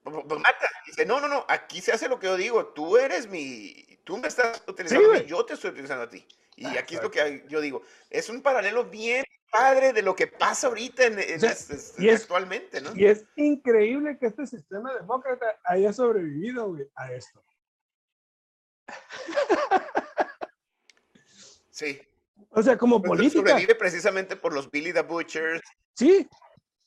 [0.04, 0.68] mata.
[0.86, 2.66] Dice, no, no, no, aquí se hace lo que yo digo.
[2.68, 3.98] Tú eres mi...
[4.04, 5.26] Tú me estás utilizando güey.
[5.26, 6.26] yo te estoy utilizando a ti.
[6.56, 7.82] Y Ah, aquí es lo que yo digo.
[8.10, 11.70] Es un paralelo bien padre de lo que pasa ahorita en, en O sea, es-
[11.70, 12.94] es- y es- actualmente, ¿no?
[12.96, 17.42] Y es increíble que este sistema demócrata haya sobrevivido güey, a esto.
[21.70, 22.00] Sí.
[22.50, 23.50] O sea, como Pues, política.
[23.50, 25.62] Sobrevive precisamente por los Billy the Butchers.
[25.94, 26.28] Sí,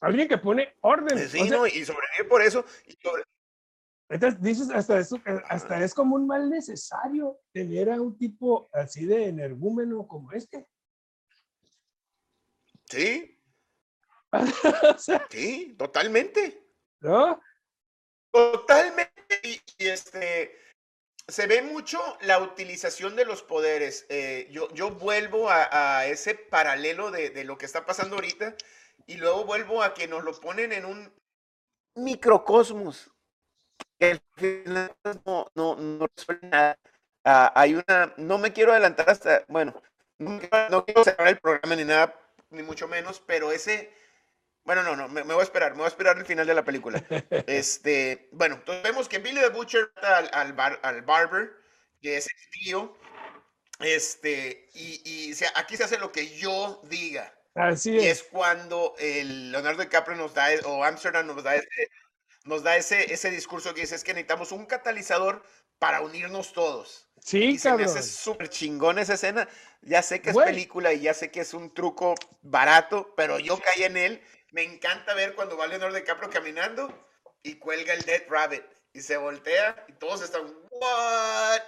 [0.02, 1.18] alguien que pone orden.
[1.30, 1.68] Sí, o sea, ¿no?
[1.68, 2.66] Y sobrevive por eso.
[2.86, 3.24] Y sobre-
[4.10, 8.70] Entonces dices, hasta, eso, eh, hasta es como un mal necesario tener a un tipo
[8.74, 10.68] así de energúmeno como este.
[12.90, 13.42] Sí,
[14.96, 16.62] o sea, sí, totalmente.
[17.00, 17.42] ¿no?
[18.32, 19.12] Totalmente.
[19.44, 20.52] Y, y, este
[21.28, 24.06] se ve mucho la utilización de los poderes.
[24.10, 28.56] Eh, yo, yo vuelvo a, a ese paralelo de, de lo que está pasando ahorita
[29.08, 31.14] y luego vuelvo a que nos lo ponen en un
[31.96, 33.12] microcosmos.
[33.98, 34.20] Que
[35.26, 36.78] no, no, no resuelve nada.
[37.24, 39.82] Ah, hay una, no me quiero adelantar hasta, bueno,
[40.20, 42.14] no, no quiero cerrar el programa ni nada,
[42.52, 43.92] ni mucho menos, pero ese,
[44.66, 46.54] bueno, no, no, me, me voy a esperar, me voy a esperar el final de
[46.56, 47.04] la película.
[47.48, 51.54] Este, bueno, entonces vemos que Billy the Butcher al, al, bar- al barber,
[52.02, 52.98] que es el tío,
[53.80, 57.34] este, y, y se- aquí se hace lo que yo diga.
[57.56, 58.06] Así Y es.
[58.08, 61.90] es cuando el Leonardo DiCaprio nos da, o Amsterdam nos da ese,
[62.46, 65.44] nos da ese, ese discurso que dice, es que necesitamos un catalizador
[65.80, 67.08] para unirnos todos.
[67.20, 67.86] Sí, Y se me cabrón.
[67.86, 69.48] hace súper chingón esa escena.
[69.82, 73.60] Ya sé que es película y ya sé que es un truco barato, pero yo
[73.60, 74.22] caí en él.
[74.56, 76.88] Me encanta ver cuando va Leonardo DiCaprio caminando
[77.44, 78.64] y cuelga el Dead Rabbit
[78.94, 81.62] y se voltea y todos están, ¿what?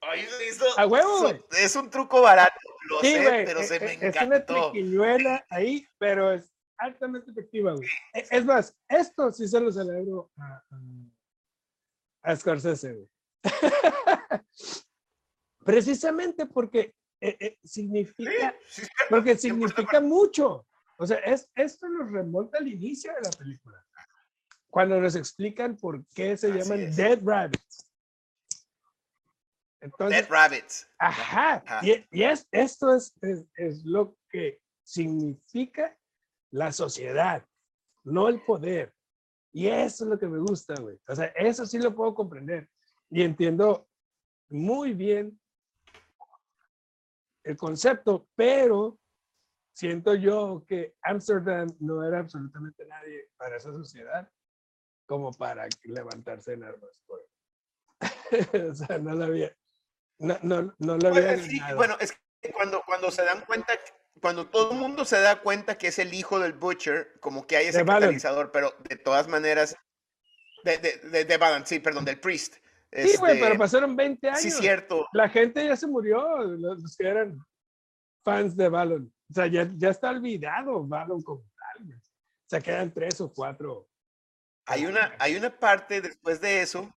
[0.00, 1.30] Ahí se hizo- A huevo.
[1.50, 4.70] Es un truco barato, lo Sí, sé, pero e- se me Es una encantó.
[4.72, 7.86] triquiñuela ahí, pero es altamente efectiva, güey.
[8.14, 10.64] E- Es más, esto sí se lo celebro a,
[12.22, 13.08] a, Scorsese, güey.
[15.66, 20.66] Precisamente porque eh, eh, significa, Sí, sí, porque 100% de significa mucho.
[20.96, 23.84] O sea, es, esto nos remonta al inicio de la película.
[24.68, 26.96] Cuando nos explican por qué se Así llaman es.
[26.96, 27.90] Dead Rabbits.
[29.80, 30.88] Entonces, Dead Rabbits.
[30.98, 31.62] Ajá.
[31.66, 31.86] Ajá.
[31.86, 35.96] Y, y es, esto es, es, es lo que significa
[36.50, 37.44] la sociedad,
[38.04, 38.94] no el poder.
[39.52, 40.98] Y eso es lo que me gusta, güey.
[41.08, 42.68] O sea, eso sí lo puedo comprender.
[43.10, 43.88] Y entiendo
[44.48, 45.38] muy bien
[47.44, 48.98] el concepto, pero
[49.74, 54.30] siento yo que Amsterdam no era absolutamente nadie para esa sociedad
[55.06, 57.02] como para levantarse en armas.
[58.70, 59.56] O sea, no la había,
[60.18, 61.38] no, no, no la había.
[61.38, 63.74] sí, bueno, es que cuando, cuando se dan cuenta,
[64.20, 67.56] cuando todo el mundo se da cuenta que es el hijo del Butcher, como que
[67.56, 69.76] hay ese catalizador, pero de todas maneras,
[70.64, 72.56] de, de, de, sí, perdón, del Priest.
[72.92, 74.40] Sí, güey, pero este, pasaron 20 años.
[74.40, 75.06] Sí, cierto.
[75.12, 77.38] La gente ya se murió, los, que eran
[78.22, 79.12] fans de Balon.
[79.34, 81.92] O sea, ya, ya está olvidado Balon como tal.
[81.92, 83.88] O sea, quedan tres o cuatro.
[84.64, 86.94] Hay una, hay una parte después de eso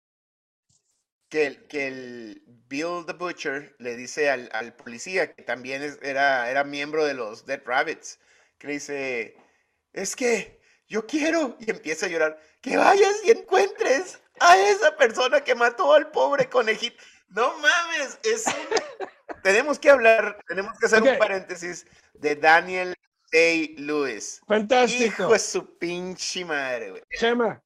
[1.29, 6.49] que el, que el Bill the Butcher le dice al, al policía, que también era,
[6.51, 8.19] era miembro de los Dead Rabbits,
[8.57, 9.37] que le dice,
[9.93, 15.41] es que yo quiero, y empieza a llorar, que vayas y encuentres a esa persona
[15.41, 17.01] que mató al pobre conejito.
[17.29, 18.43] No mames, es
[19.43, 22.95] tenemos que hablar, tenemos que hacer un paréntesis de Daniel
[23.31, 24.41] Day Lewis.
[24.47, 25.23] Fantástico.
[25.23, 27.03] Hijo de su pinche madre, güey.
[27.17, 27.61] Chema.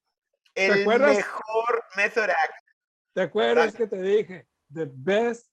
[0.55, 2.73] El mejor method actor.
[3.13, 4.47] ¿Te acuerdas que te dije?
[4.73, 5.49] The best,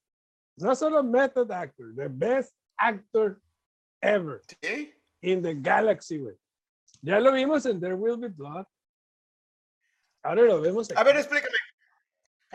[0.56, 3.40] no solo method actor, the best actor
[4.00, 4.40] ever.
[4.62, 4.94] ¿Sí?
[5.22, 6.36] In the galaxy, güey.
[7.02, 8.66] Ya lo vimos en There Will Be Blood.
[10.22, 10.90] Ahora lo vemos.
[10.96, 11.56] A ver, explícame.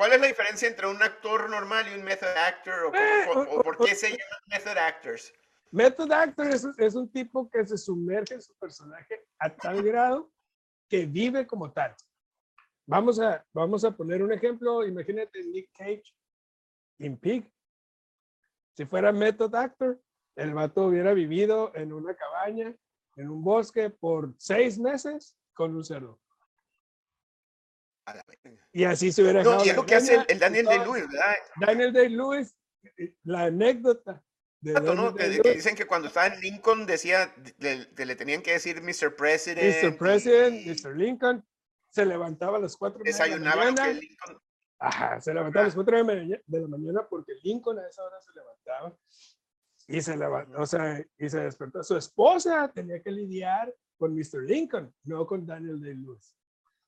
[0.01, 2.85] ¿Cuál es la diferencia entre un actor normal y un method actor?
[2.85, 5.31] ¿O, eh, por qué se llaman method actors?
[5.69, 10.31] Method actor es, es, un tipo que se sumerge en su personaje a tal grado
[10.89, 11.93] que vive como tal.
[12.87, 14.83] Vamos a, vamos a poner un ejemplo.
[14.83, 16.15] Imagínate Nick Cage
[16.97, 17.53] en Pig.
[18.75, 20.01] Si fuera method actor,
[20.35, 22.75] el vato hubiera vivido en una cabaña,
[23.17, 26.19] en un bosque por seis meses con un cerdo.
[28.71, 31.35] Y así se hubiera No, y es lo que hace el, Daniel Day-Lewis, ¿verdad?
[31.59, 32.55] Daniel Day-Lewis,
[33.23, 34.23] la anécdota.
[34.61, 38.81] De no, que, dicen que cuando estaba en Lincoln decía, le, le, tenían que decir
[38.81, 39.15] Mr.
[39.15, 39.83] President.
[39.83, 39.97] Mr.
[39.97, 40.95] President, Mr.
[40.95, 41.43] Lincoln.
[41.89, 43.87] Se levantaba a las cuatro de la mañana.
[43.87, 44.39] Lincoln.
[44.79, 48.31] Ajá, se levantaba a las cuatro de la mañana porque Lincoln a esa hora se
[48.33, 48.95] levantaba
[49.87, 51.83] y se levantó, o sea, y se despertó.
[51.83, 54.43] Su esposa tenía que lidiar con Mr.
[54.43, 56.35] Lincoln, no con Daniel Day-Lewis.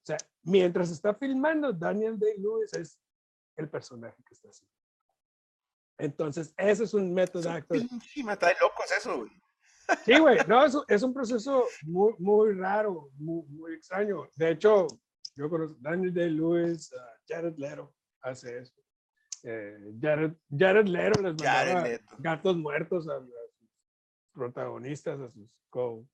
[0.04, 3.00] O sea, mientras está filmando, Daniel Day-Lewis es
[3.56, 4.76] el personaje que está haciendo.
[5.98, 7.78] Entonces, ese es un método actor.
[7.78, 9.32] Está de locos eso, güey.
[10.06, 14.28] Sí, güey, no, es, es, un proceso muy, muy raro, muy, muy, extraño.
[14.36, 14.88] De hecho,
[15.36, 18.74] yo conozco Daniel Day-Lewis, uh, Jared Leto hace eso.
[19.44, 21.88] Eh, Jared, Jared Leto les mandaba
[22.20, 23.70] gatos muertos a, a, sus
[24.34, 26.06] protagonistas, a sus co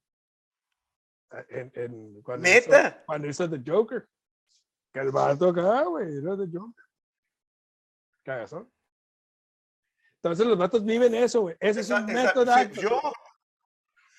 [1.50, 2.88] en, en, cuando, ¿Neta?
[2.88, 4.08] Hizo, cuando hizo The Joker.
[4.94, 6.86] Que el vato acá, güey, era The Joker.
[8.24, 8.72] Cagazón.
[10.16, 11.56] Entonces los vatos viven eso, güey.
[11.60, 12.52] Ese es un método.
[12.74, 13.02] yo,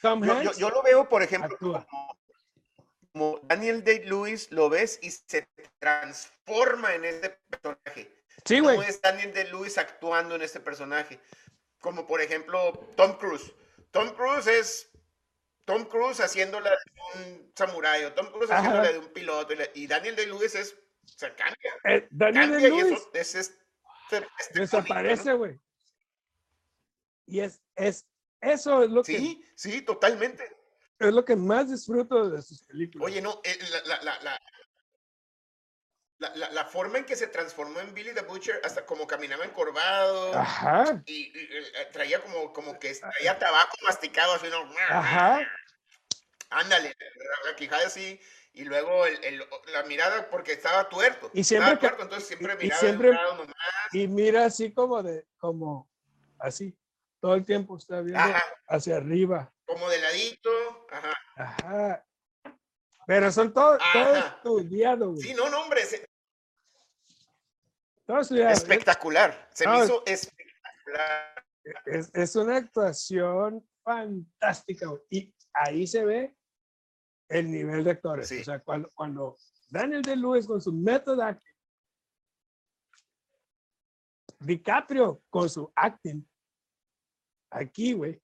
[0.02, 1.86] yo, yo, lo veo, por ejemplo, como,
[3.12, 5.46] como, Daniel Day-Lewis lo ves y se
[5.78, 8.10] transforma en ese personaje.
[8.46, 8.80] Sí, güey.
[8.80, 11.20] Es Daniel Day-Lewis actuando en este personaje.
[11.80, 13.52] Como por ejemplo Tom Cruise.
[13.90, 14.89] Tom Cruise es
[15.70, 20.16] Tom Cruise haciéndola de un samurái, o Tom Cruise haciéndola de un piloto, y Daniel
[20.16, 21.76] Day-Lewis es, se cambia.
[21.84, 23.58] Eh, Daniel Day-Lewis es, es,
[24.52, 25.60] desaparece, güey.
[27.26, 28.04] Y es, es,
[28.40, 29.16] eso es lo que...
[29.16, 30.44] Sí, sí, totalmente.
[30.98, 33.06] Es lo que más disfruto de sus películas.
[33.06, 33.56] Oye, no, eh,
[33.86, 34.40] la, la, la,
[36.18, 40.34] la, la, forma en que se transformó en Billy the Butcher, hasta como caminaba encorvado.
[40.34, 41.00] Ajá.
[41.06, 44.68] Y, eh, traía como, como que traía tabaco masticado, así, ¿no?
[44.88, 45.46] Ajá
[46.50, 46.96] ándale,
[47.46, 48.20] la quijada así,
[48.52, 51.30] y luego el, el, la mirada porque estaba tuerto.
[51.32, 53.18] Y siempre, estaba tuerto, entonces siempre miraba y, siempre,
[53.92, 55.88] y mira así como de, como
[56.38, 56.76] así,
[57.20, 58.34] todo el tiempo está viendo
[58.66, 59.52] hacia arriba.
[59.64, 60.50] Como de ladito,
[60.90, 61.14] ajá.
[61.36, 62.06] Ajá.
[63.06, 65.20] Pero son todos todo estudiados.
[65.20, 65.84] Sí, no, no, hombre.
[65.84, 66.08] Se...
[68.06, 68.52] Todo estudiado.
[68.52, 69.48] Espectacular.
[69.52, 71.44] Se me hizo espectacular.
[71.86, 74.86] Es, es, una actuación fantástica.
[75.08, 76.36] Y ahí se ve
[77.30, 78.30] el nivel de actores.
[78.30, 81.54] O sea, cuando, cuando Daniel de Lewis con su método acting,
[84.40, 86.26] DiCaprio con su acting,
[87.50, 88.20] aquí, güey.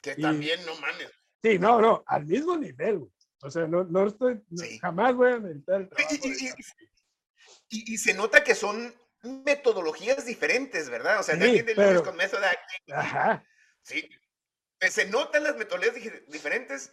[0.00, 1.10] Que también no mames.
[1.42, 3.12] Sí, no, no, al mismo nivel, güey.
[3.42, 4.42] O sea, no, no estoy,
[4.80, 5.88] jamás voy a meditar
[7.70, 11.20] y, y, se nota que son metodologías diferentes, ¿verdad?
[11.20, 12.94] O sea, Daniel de Lewis con método acting.
[12.94, 13.44] Ajá.
[13.82, 14.10] Sí,
[14.90, 16.92] se notan las metodologías diferentes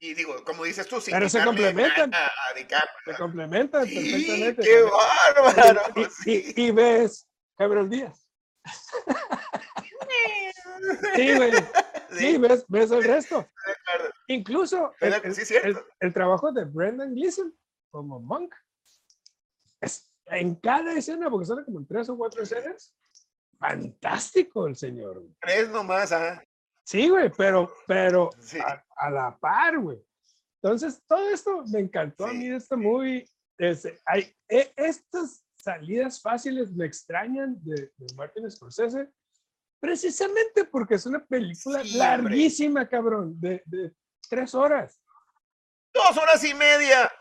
[0.00, 2.12] y digo, como dices tú, sin Pero se complementan.
[2.14, 2.30] A,
[3.04, 4.62] se complementan perfectamente.
[4.62, 5.82] ¡Qué bárbaro!
[6.24, 8.26] Y, y, ves Cameron Díaz.
[11.14, 11.52] Sí, güey.
[11.52, 11.62] Sí,
[12.10, 13.46] Sí, ves, ves el resto.
[14.28, 15.68] Incluso el, Pero el- sí, cierto.
[15.68, 17.54] el- el trabajo de Brendan Gleeson
[17.90, 18.54] como Monk
[19.80, 22.94] es en cada escena, porque son como en tres o cuatro escenas,
[23.58, 25.22] fantástico el señor.
[25.40, 26.42] Tres nomás, ah.
[26.88, 28.58] Sí, güey, pero, pero Sí.
[28.60, 30.02] a, a la par, güey.
[30.62, 33.28] Entonces, todo esto me encantó a Sí, mí de este movie.
[33.58, 39.10] Este, hay, e- estas salidas fáciles me extrañan de, de Martin Scorsese,
[39.78, 41.98] precisamente porque es una película Sí, hombre.
[41.98, 43.94] larguísima, cabrón, de, de
[44.26, 44.98] tres horas.
[45.92, 47.12] Dos horas y media.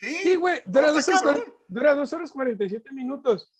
[0.00, 3.50] Sí, güey, dura, dos horas, dura dos horas 47 minutos.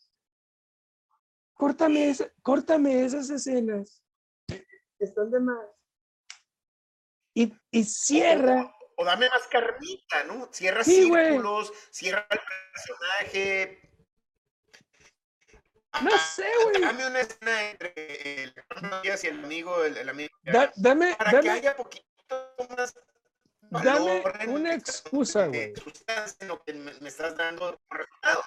[1.54, 4.04] Córtame, esa- córtame esas escenas.
[4.98, 5.66] Que Están de más.
[7.34, 8.74] Y, y cierra.
[8.96, 10.48] O dame más carnita, ¿no?
[10.52, 11.26] Cierra Sí, güey.
[11.26, 12.40] círculos, cierra el
[12.72, 13.80] personaje.
[16.02, 16.80] No sé, güey.
[16.80, 18.54] Dame una escena entre el
[19.04, 20.36] y el amigo, el, el amigo.
[20.42, 22.06] Da- dame, para que dame, haya poquito
[22.76, 22.94] más.
[23.70, 25.74] dame una que- excusa, güey.
[25.76, 28.42] sustancia en lo que me, me estás dando como resultado.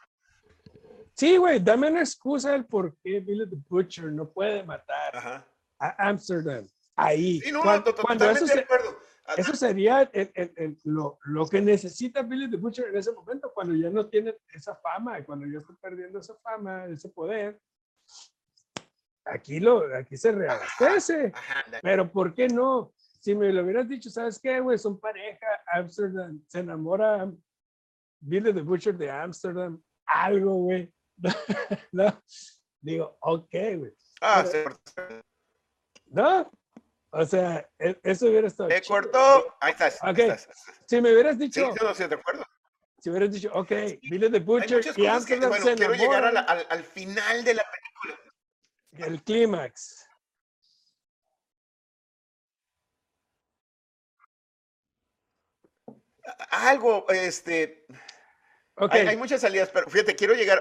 [1.16, 5.48] Sí, güey, dame una excusa del por qué Billy the Butcher no puede matar Ajá.
[5.88, 6.68] A Amsterdam.
[6.96, 7.40] Ahí.
[7.42, 8.98] Sí, no, cuando, totalmente eso, de se- acuerdo.
[9.38, 13.52] Eso sería el- el- el- lo, lo que necesita Billy the Butcher en ese momento,
[13.54, 17.60] cuando ya no tiene esa fama, y cuando ya está perdiendo esa fama, ese poder.
[19.26, 21.32] Aquí, lo, aquí se reabastece.
[21.34, 21.64] Ajá.
[21.82, 22.92] Pero ¿por qué no?
[22.98, 24.78] Si me lo hubieras dicho, ¿sabes qué, güey?
[24.80, 27.32] Son pareja, Amsterdam, se enamora
[28.20, 30.92] Billy the Butcher de Amsterdam, algo, güey.
[31.92, 32.22] no,
[32.82, 33.94] digo, ok, güey.
[34.22, 35.22] Ah, pero- se
[36.12, 36.52] ¿No?
[37.12, 38.84] O sea, e- eso hubiera estado chido.
[38.88, 39.56] cortó.
[39.60, 39.98] Ahí estás.
[40.02, 40.20] ahí Ok.
[40.20, 40.48] estás.
[40.88, 42.46] Si me hubieras Sí, dicho, yo no estoy de acuerdo.
[43.00, 43.70] si hubieras dicho, ok,
[44.04, 46.78] Billy the Butcher muchas y cosas que, bueno, se quiero llegar a la- enamoran, al,
[46.80, 49.08] al final de la película.
[49.10, 50.06] el clímax.
[56.52, 57.86] Algo, este,
[58.76, 60.60] Ok, hay, hay muchas salidas, pero fíjate, quiero llegar,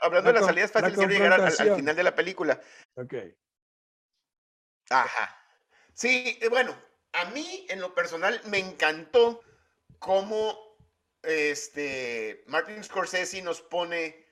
[0.00, 2.60] hablando La de las salidas la fáciles, quiero llegar al- al, final de la película.
[2.94, 3.14] ok.
[4.90, 5.36] Ajá.
[5.94, 6.76] Sí, eh, bueno,
[7.12, 9.40] a mí en lo personal me encantó
[9.98, 10.76] cómo
[11.22, 14.26] este Martin Scorsese nos pone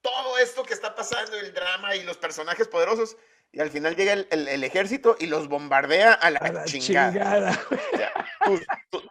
[0.00, 3.16] todo esto que está pasando, el drama y los personajes poderosos,
[3.52, 6.64] y al final llega el, el- el ejército y los bombardea a la, A la
[6.64, 7.12] chingada.
[7.12, 7.66] chingada.
[7.70, 8.12] O sea,
[8.44, 9.10] tus, tu-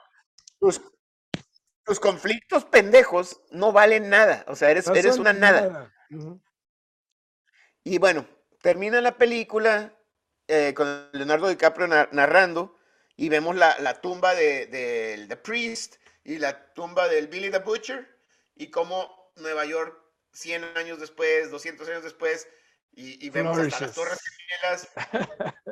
[0.59, 0.81] tus-
[1.85, 4.43] tus conflictos pendejos no valen nada.
[4.47, 5.93] O sea, eres, No eres una nada.
[7.83, 8.27] Y bueno,
[8.61, 9.93] termina la película
[10.49, 12.75] eh, con Leonardo DiCaprio na- narrando
[13.15, 17.59] y vemos la, la tumba de, del The Priest y la tumba del Billy the
[17.59, 18.17] Butcher
[18.55, 19.95] y cómo Nueva York
[20.33, 22.47] 100 años después, 200 años después
[22.91, 23.95] y, y vemos hasta las.
[23.95, 24.19] Torres
[24.49, 24.89] Gemelas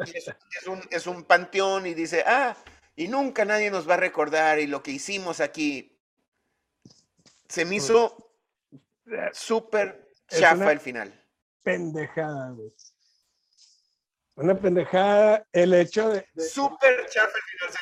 [0.06, 0.28] y es,
[0.62, 2.56] es un, es un panteón y dice, ah,
[2.96, 6.00] y nunca nadie nos va a recordar y lo que hicimos aquí.
[7.50, 8.32] Se me hizo
[9.34, 11.24] súper Es chafa una- el final.
[11.64, 12.72] pendejada, güey.
[14.38, 15.46] Una pendejada.
[15.52, 17.38] El hecho de, de- Súper chafa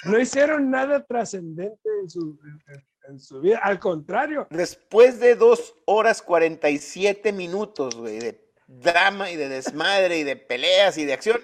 [0.06, 3.60] no hicieron nada trascendente en su, en- en- su vida.
[3.62, 10.24] Al contrario, Después de dos horas 47 minutos, güey, de drama y de desmadre y
[10.24, 11.40] de peleas y de acción,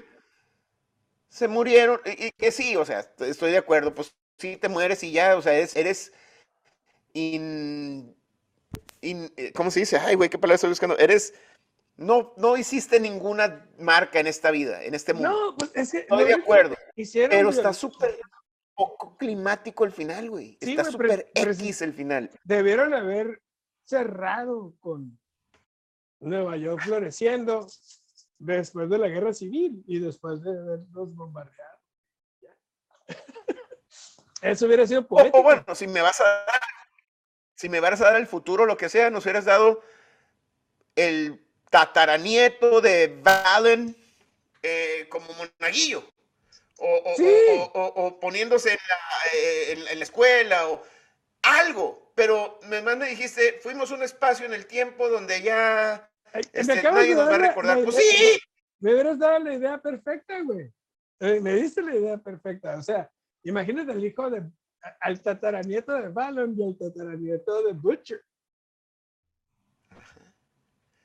[1.30, 1.99] se murieron.
[2.05, 5.12] Y, y que sí, o sea, est- estoy de acuerdo, pues sí te mueres y
[5.12, 6.14] ya, o sea, eres, eres
[7.14, 8.16] in,
[9.01, 9.97] in- eh, ¿cómo se dice?
[9.97, 10.97] Ay, güey, ¿qué palabra estoy buscando?
[10.97, 11.34] Eres,
[12.02, 15.30] no, no hiciste ninguna marca en esta vida, en este mundo.
[15.30, 15.99] no, pues es que.
[15.99, 18.20] estoy de acuerdo, Hicieron, pero está súper
[18.76, 20.58] poco climático el final, güey.
[20.62, 22.32] Sí, Está súper X el final.
[22.43, 23.41] debieron haber
[23.86, 25.20] cerrado con
[26.20, 27.68] Nueva York floreciendo
[28.39, 31.80] después de la guerra civil y después de haberlos bombardeado.
[34.41, 35.39] Eso hubiera sido O, poético.
[35.39, 36.62] o bueno, si me vas a dar,
[37.56, 39.82] si me vas a dar el futuro, lo que sea, nos hubieras dado
[40.95, 43.95] el tataranieto de Valen
[44.61, 46.03] eh, como monaguillo.
[46.78, 47.24] O, o- o- Sí.
[47.49, 50.84] o- o- o poniéndose en la, eh, en- en la escuela o
[51.41, 52.11] algo.
[52.15, 57.15] Pero me, me dijiste, fuimos un espacio en el tiempo donde ya Ay, este, nadie
[57.15, 57.78] nos va a recordar.
[57.80, 58.39] la Pues idea- sí,
[58.80, 60.72] Me hubieras dado la idea perfecta, güey.
[61.19, 62.76] Eh, Me diste la idea perfecta.
[62.78, 63.09] O sea,
[63.43, 64.41] imagínate al hijo de,
[64.99, 68.24] al tataranieto de Ballon y al tataranieto de Butcher.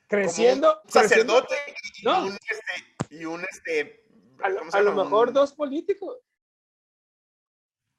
[0.07, 1.55] Creciendo, un creciendo, sacerdote
[1.99, 2.25] y, No.
[2.25, 4.03] un este, y un este,
[4.41, 6.17] a lo, ¿cómo se a lo mejor Un- dos políticos.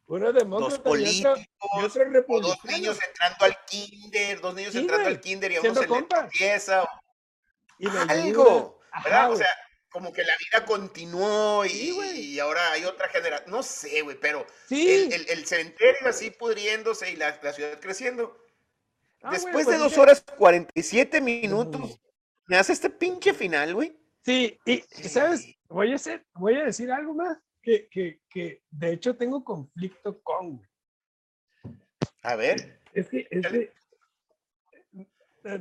[0.06, 4.54] Uno dos demócrata y otro, políticos, y otro o dos niños entrando al kinder, dos
[4.54, 6.88] niños Sí, entrando güey, al kinder y a uno se le tropieza, o
[7.78, 9.32] Y algo, Ajá, ¿verdad?
[9.32, 9.48] O sea,
[9.90, 13.50] como que la vida continuó y, ahora hay otra generación.
[13.50, 15.11] No sé, güey, pero sí.
[15.12, 18.36] el, el, cementerio así pudriéndose y la, la ciudad creciendo.
[19.22, 22.00] Ah, Después de pues dos horas 47 minutos,
[22.46, 23.98] me hace este pinche final, güey.
[24.24, 25.46] Sí, y ¿sabes?
[25.68, 30.20] Voy a, hacer, voy a decir algo más que, que, que de hecho tengo conflicto
[30.22, 30.62] con.
[32.22, 32.80] A ver.
[32.94, 33.72] Es que, es que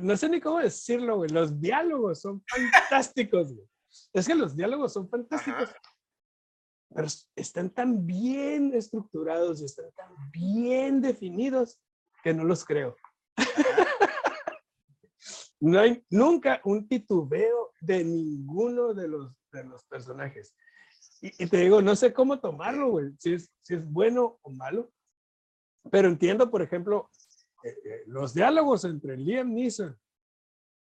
[0.00, 1.30] no sé ni cómo decirlo, güey.
[1.30, 3.66] Los diálogos son fantásticos, güey.
[4.12, 5.70] Es que los diálogos son fantásticos.
[6.94, 11.78] Pero están tan bien estructurados y están tan bien definidos
[12.22, 12.96] que no los creo.
[15.60, 20.54] no hay nunca un titubeo de ninguno de los, de los personajes.
[21.20, 24.92] Y, te digo, no sé cómo tomarlo, güey, si es, si es bueno o malo.
[25.90, 27.10] Pero entiendo, por ejemplo,
[27.64, 29.98] eh, eh, los diálogos entre Liam Neeson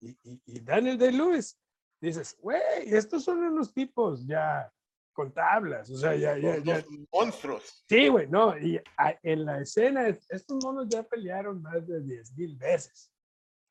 [0.02, 1.60] y, y, Daniel Day-Lewis.
[2.00, 4.72] Dices, güey, estos son unos tipos ya
[5.14, 6.84] con tablas, o sea, ya, ya, ya.
[7.12, 7.84] Monstruos.
[7.90, 8.82] Sí, güey, no, y
[9.24, 13.12] en la escena, estos monos ya pelearon más de 10 mil veces.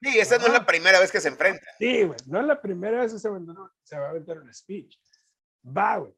[0.01, 1.69] Sí, esa no es la primera vez que se enfrentan.
[1.79, 3.29] Sí, güey, no es la primera vez que se,
[3.83, 4.97] se va a aventar un speech.
[5.65, 6.15] Va, güey.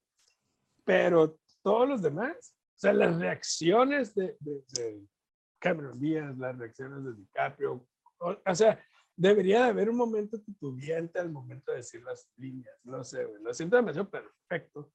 [0.85, 5.07] Pero todos los demás, o sea, las reacciones de, de,
[5.59, 7.87] Cameron Díaz, las reacciones de DiCaprio,
[8.19, 8.83] o, sea,
[9.17, 13.43] debería de haber un momento titubeante al momento de decir las líneas, no sé, güey,
[13.43, 14.93] lo siento demasiado perfecto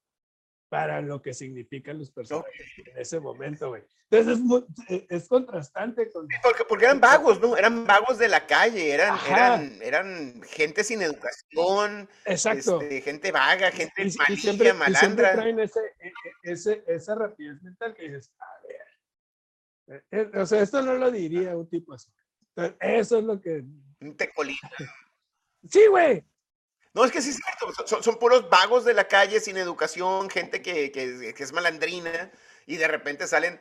[0.70, 3.84] para lo que significan los personajes en ese momento, güey.
[4.10, 6.28] Entonces es, eh, es, contrastante con...
[6.42, 7.56] Porque, porque, eran vagos, ¿no?
[7.58, 12.82] Eran vagos de la calle, eran, eran, eran gente sin educación, Exacto.
[12.82, 14.92] Este, gente vaga, gente y, malilla, siempre, malandra.
[14.92, 18.46] Y siempre traen ese, e, e, ese, esa rapidez mental que dices, a
[20.12, 22.12] ver, o sea, esto no lo diría un tipo así.
[22.56, 23.64] Entonces, eso es lo que...
[24.02, 24.58] Un tecolín.
[25.68, 26.24] Sí, güey,
[26.96, 30.62] no, es que sí es cierto, son, puros vagos de la calle sin educación, gente
[30.62, 32.32] que, que, es malandrina
[32.66, 33.60] y de repente salen,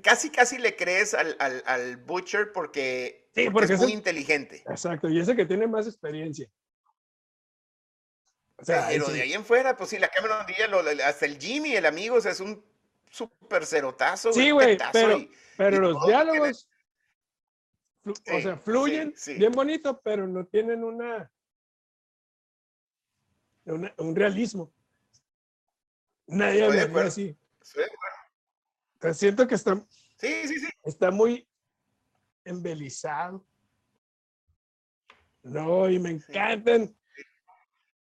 [0.00, 4.62] casi casi le crees al, al, al Butcher porque, sí, porque, es muy inteligente.
[4.68, 6.48] Exacto, y ese que tiene más experiencia.
[8.58, 10.70] O sea, Pero de ahí en fuera, pues sí, la Cameron Díaz,
[11.04, 12.64] hasta el Jimmy, el amigo, o sea, es un
[13.10, 14.32] súper cerotazo.
[14.32, 15.18] Sí, güey, pero,
[15.56, 16.68] pero los diálogos,
[18.04, 21.31] o sea, fluyen bien bonito, pero no tienen una
[23.64, 24.72] un realismo.
[26.26, 27.36] Nadie habla así.
[29.12, 29.76] siento que está,
[30.16, 30.68] sí, sí, sí.
[30.84, 31.46] está muy
[32.44, 33.44] embelizado.
[35.42, 36.96] No, y me encantan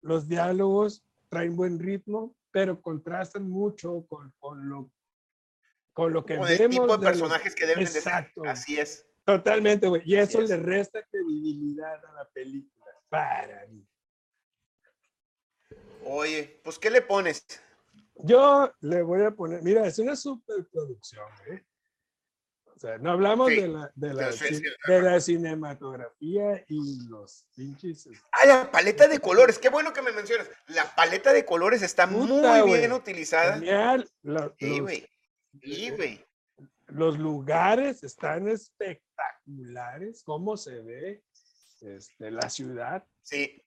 [0.01, 4.91] los diálogos, traen buen ritmo, pero contrastan mucho con, con lo
[5.93, 6.61] con lo que con vemos.
[6.61, 8.43] El tipo de personajes que deben Exacto.
[8.45, 9.05] Así es.
[9.25, 10.01] Totalmente, güey.
[10.05, 12.85] Y eso le resta credibilidad a la película.
[13.09, 13.85] Para mí.
[16.05, 17.45] Oye, pues ¿qué le pones?
[18.15, 21.63] Yo le voy a poner, mira, es una superproducción, ¿eh?
[22.75, 28.09] O sea, no hablamos de, la, de, la, de la cinematografía y los pinches.
[28.31, 30.49] Ah, la paleta de colores, qué bueno que me mencionas.
[30.67, 33.53] La paleta de colores está muy bien utilizada.
[33.53, 34.09] Genial.
[34.57, 35.07] sí, güey.
[35.61, 36.25] Sí, güey.
[36.87, 41.23] Los lugares están espectaculares, cómo se ve
[41.81, 43.05] este, la ciudad.
[43.21, 43.63] Sí.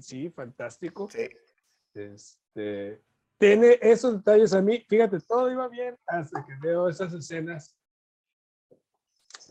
[0.00, 1.10] Sí, fantástico.
[1.10, 1.28] Sí.
[1.94, 3.02] Este,
[3.38, 7.76] tiene esos detalles a mí, fíjate, todo iba bien hasta que veo esas escenas.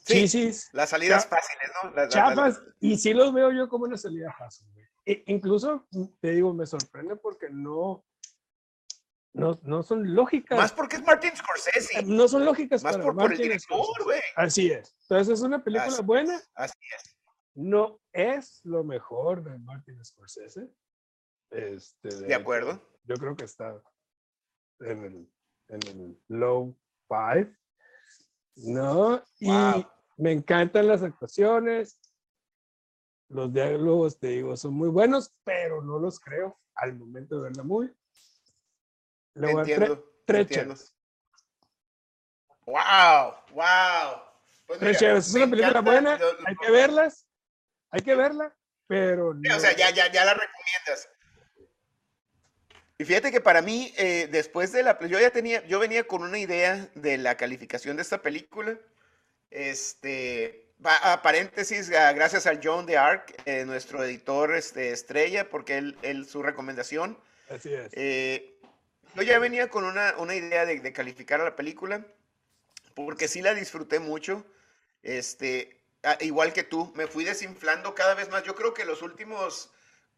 [0.05, 2.07] Sí, las salidas fáciles, ¿no?
[2.07, 4.67] chapas, y sí los veo yo como una salida fácil.
[5.05, 5.87] E incluso,
[6.19, 8.05] te digo, me sorprende porque no,
[9.33, 10.57] no, no son lógicas.
[10.57, 12.03] Más porque es Martin Scorsese.
[12.03, 14.21] No son lógicas Más por, el director, güey.
[14.35, 14.95] Así es.
[15.01, 16.39] Entonces es una película buena.
[16.55, 17.17] Así es.
[17.55, 20.69] No es lo mejor de Martin Scorsese,
[21.51, 22.81] este, de, acuerdo.
[23.03, 23.81] yo creo que está
[24.81, 25.33] en el,
[25.67, 26.77] en el low
[27.07, 27.55] five.
[28.55, 29.23] ¿No?
[29.39, 29.49] Y
[30.17, 31.99] me encantan las actuaciones.
[33.29, 37.63] Los diálogos, te digo, son muy buenos, pero no los creo al momento de verla
[37.63, 37.93] muy.
[39.35, 40.75] Luego, entiendo, entiendo.
[42.65, 43.33] ¡Wow!
[43.53, 44.21] ¡Wow!
[44.67, 47.27] Pues es una película buena, hay que verlas,
[47.89, 48.55] hay que verla,
[48.87, 49.55] pero no.
[49.55, 51.09] O sea, ya, ya, ya la recomiendas.
[52.99, 54.99] Y fíjate que para mí, eh, después de la...
[54.99, 58.77] Yo ya tenía, yo venía con una idea de la calificación de esta película.
[59.49, 66.27] Este, a paréntesis, gracias al John de Arc, eh, nuestro editor este, estrella, porque él,
[66.29, 67.17] su recomendación.
[67.49, 67.89] Así es.
[67.93, 68.59] Eh,
[69.15, 72.05] yo ya venía con una, una idea de, de, calificar a la película,
[72.95, 74.45] porque sí la disfruté mucho.
[75.03, 75.79] Este,
[76.19, 78.43] igual que tú, me fui desinflando cada vez más.
[78.43, 79.71] Yo creo que los últimos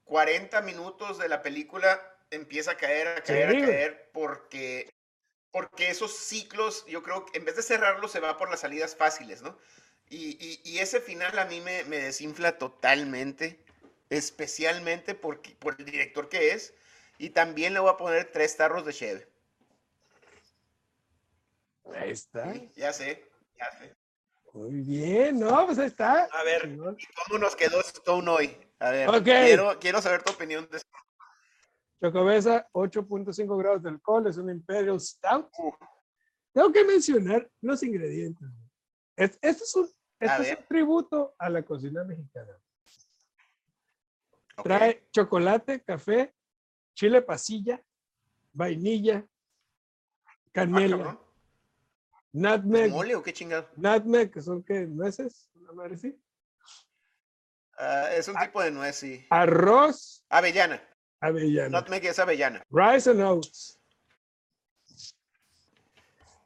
[0.05, 4.89] 40 minutos de la película empieza a caer, a caer, Sí, a caer, porque,
[5.51, 8.95] porque esos ciclos, yo creo que en vez de cerrarlo, se va por las salidas
[8.95, 9.57] fáciles, ¿no?
[10.09, 13.63] Y, y- y ese final a mí me, me desinfla totalmente,
[14.09, 16.73] especialmente porque, por el director que es,
[17.17, 19.27] y también le voy a poner tres tarros de cheve.
[21.95, 22.53] Ahí está.
[22.53, 23.95] Sí, ya sé, ya sé.
[24.53, 25.65] Muy bien, ¿no?
[25.65, 26.23] Pues ahí está.
[26.31, 26.61] A ver.
[27.27, 28.57] ¿Cómo nos quedó Stone hoy?
[28.79, 30.89] A ver, quiero, quiero saber tu opinión de esto.
[32.01, 35.49] Chocobesa, 8.5 grados de alcohol, es un Imperial Stout.
[36.51, 38.47] Tengo que mencionar los ingredientes.
[39.15, 39.87] Este es un,
[40.19, 42.57] este es un tributo a la cocina mexicana.
[44.63, 46.33] Trae chocolate, café,
[46.95, 47.81] chile pasilla,
[48.51, 49.25] vainilla,
[50.53, 51.11] Ah, canela.
[51.11, 51.17] ¿Es
[52.33, 53.67] nutmeg, mole o qué chingado?
[53.77, 56.17] nutmeg, que son que nueces, una madre
[57.77, 59.25] Ah, es un tipo de nuez, sí.
[59.29, 60.81] arroz, Avellana.
[61.21, 62.65] Avellana, Nutmeg es avellana.
[62.69, 63.79] rice and oats.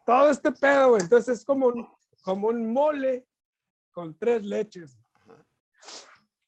[0.06, 1.02] Todo este pedo, güey.
[1.02, 1.90] Entonces es como un,
[2.22, 3.26] como un mole
[3.92, 4.98] con tres leches.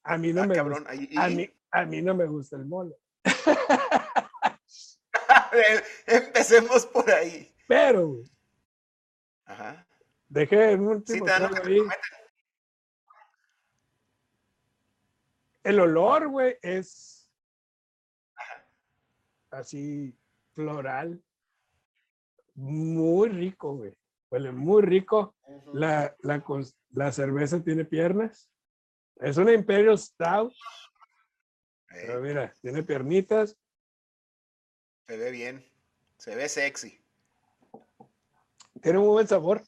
[0.03, 0.79] A mí no Ah, me cabrón.
[0.83, 0.91] gusta.
[0.91, 2.95] ahí- A mí, a mí no me gusta el mole.
[6.05, 7.53] Empecemos por ahí.
[7.67, 8.31] Pero, güey,
[9.45, 9.87] Ajá.
[10.29, 11.79] dejé en un Sí, último que te ahí.
[15.63, 17.16] El olor, güey, es
[19.57, 20.17] así
[20.53, 21.21] floral.
[22.55, 23.93] Muy rico, güey.
[24.31, 25.35] Huele muy rico.
[25.73, 26.43] La, la,
[26.91, 28.49] la cerveza tiene piernas.
[29.17, 30.53] Es una Imperial Stout,
[31.89, 33.57] pero mira, tiene piernitas.
[35.07, 35.65] se ve bien.
[36.17, 37.03] Se ve sexy.
[38.81, 39.63] Tiene un buen sabor.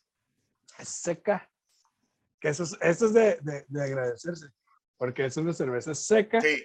[0.77, 1.49] Es seca.
[2.39, 4.47] Que eso es, eso es de, de- de agradecerse.
[4.97, 6.63] Porque es una cerveza seca Sí.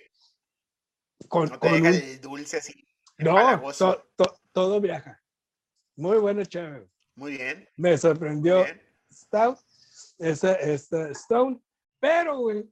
[1.28, 2.83] con, No te con deja un- el dulce así.
[3.18, 5.22] No, to- to- todo viaja.
[5.96, 6.88] Muy buena chévere.
[7.14, 7.68] Muy bien.
[7.76, 8.82] Me sorprendió bien.
[9.12, 9.58] Stout,
[10.18, 11.60] esta, esta Stone,
[12.00, 12.68] pero, güey,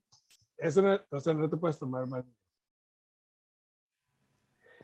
[0.59, 2.25] eso no, o sea, no te puedes tomar más.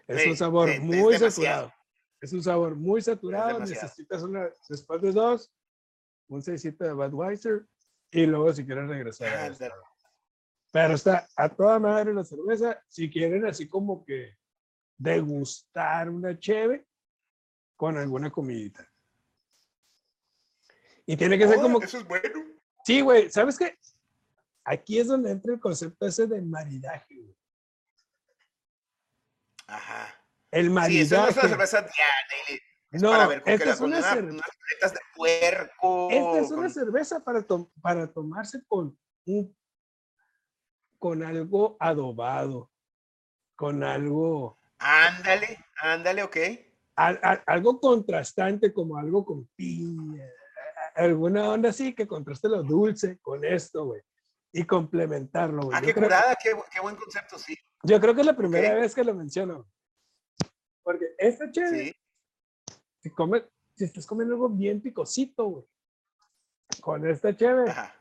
[0.07, 1.31] Es Sí, un sabor sí, es muy demasiado.
[1.31, 1.73] saturado.
[2.21, 3.59] Es un sabor muy saturado.
[3.61, 5.53] Necesitas una, después de dos,
[6.29, 7.67] un seisito de Budweiser
[8.11, 9.53] y luego si quieres regresar.
[9.53, 9.69] Ah,
[10.73, 12.83] Pero está a toda madre la cerveza.
[12.89, 14.38] Si quieren así como que
[14.99, 16.87] degustar una cheve
[17.77, 18.87] con alguna comidita.
[21.07, 21.81] Y tiene que ser Oh, como...
[21.81, 22.45] Eso es bueno.
[22.85, 23.79] Sí, güey, ¿sabes qué?
[24.65, 27.15] Aquí es donde entra el concepto ese de maridaje.
[27.17, 27.37] güey.
[29.67, 30.15] Ajá.
[30.51, 31.31] El Sí, eso no maridaje.
[31.31, 32.63] es una cerveza diaria.
[32.91, 34.45] Es no, para ver con, esta que es una una- cerveza.
[34.81, 36.09] unas de puerco.
[36.11, 39.57] Esta es una con- cerveza para, to- para tomarse con un
[40.99, 42.73] con algo adobado,
[43.55, 46.37] con algo Ándale, ándale, ok.
[46.97, 50.25] al- al- algo contrastante como algo con piña,
[50.97, 54.03] alguna onda así que contraste lo dulce con esto, güey,
[54.53, 55.79] y complementarlo, güey.
[55.79, 57.57] Ah, qué curada, qué, qué buen concepto, sí.
[57.85, 59.69] Yo creo que es la primera vez que lo menciono.
[60.83, 61.95] Porque esta chévere, Sí.
[63.03, 63.45] si, comes,
[63.77, 65.65] si estás comiendo algo bien picosito, güey,
[66.81, 67.95] con esta chévere, Ajá.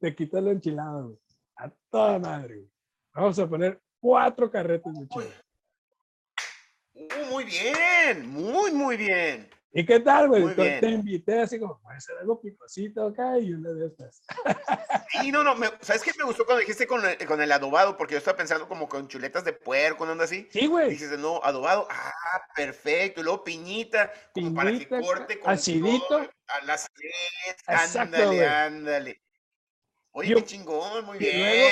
[0.00, 1.18] te quitas la enchilada, güey.
[1.56, 2.70] A toda madre, güey.
[3.14, 5.34] Vamos a poner cuatro carretes de chévere.
[7.00, 9.48] Uh, muy bien, muy, muy bien.
[9.72, 10.54] ¿Y qué tal, güey?
[10.56, 14.20] Te- invité así como, a hacer algo picosito acá y una de estas.
[15.12, 17.96] Sí, no, no, me- ¿sabes qué me gustó cuando dijiste con el, con el adobado?
[17.96, 20.48] Porque yo estaba pensando como con chuletas de puerco, una onda así.
[20.50, 20.90] Sí, güey.
[20.90, 22.12] dijiste, no, adobado, ah,
[22.54, 23.20] perfecto.
[23.20, 26.06] Y luego piñita, como para que Piñita, corte con acidito.
[26.08, 26.86] todo, a las
[27.68, 28.40] Exacto, ándale, güey.
[28.48, 29.22] ándale.
[30.12, 31.38] Oye, qué chingón, muy bien.
[31.38, 31.68] luego-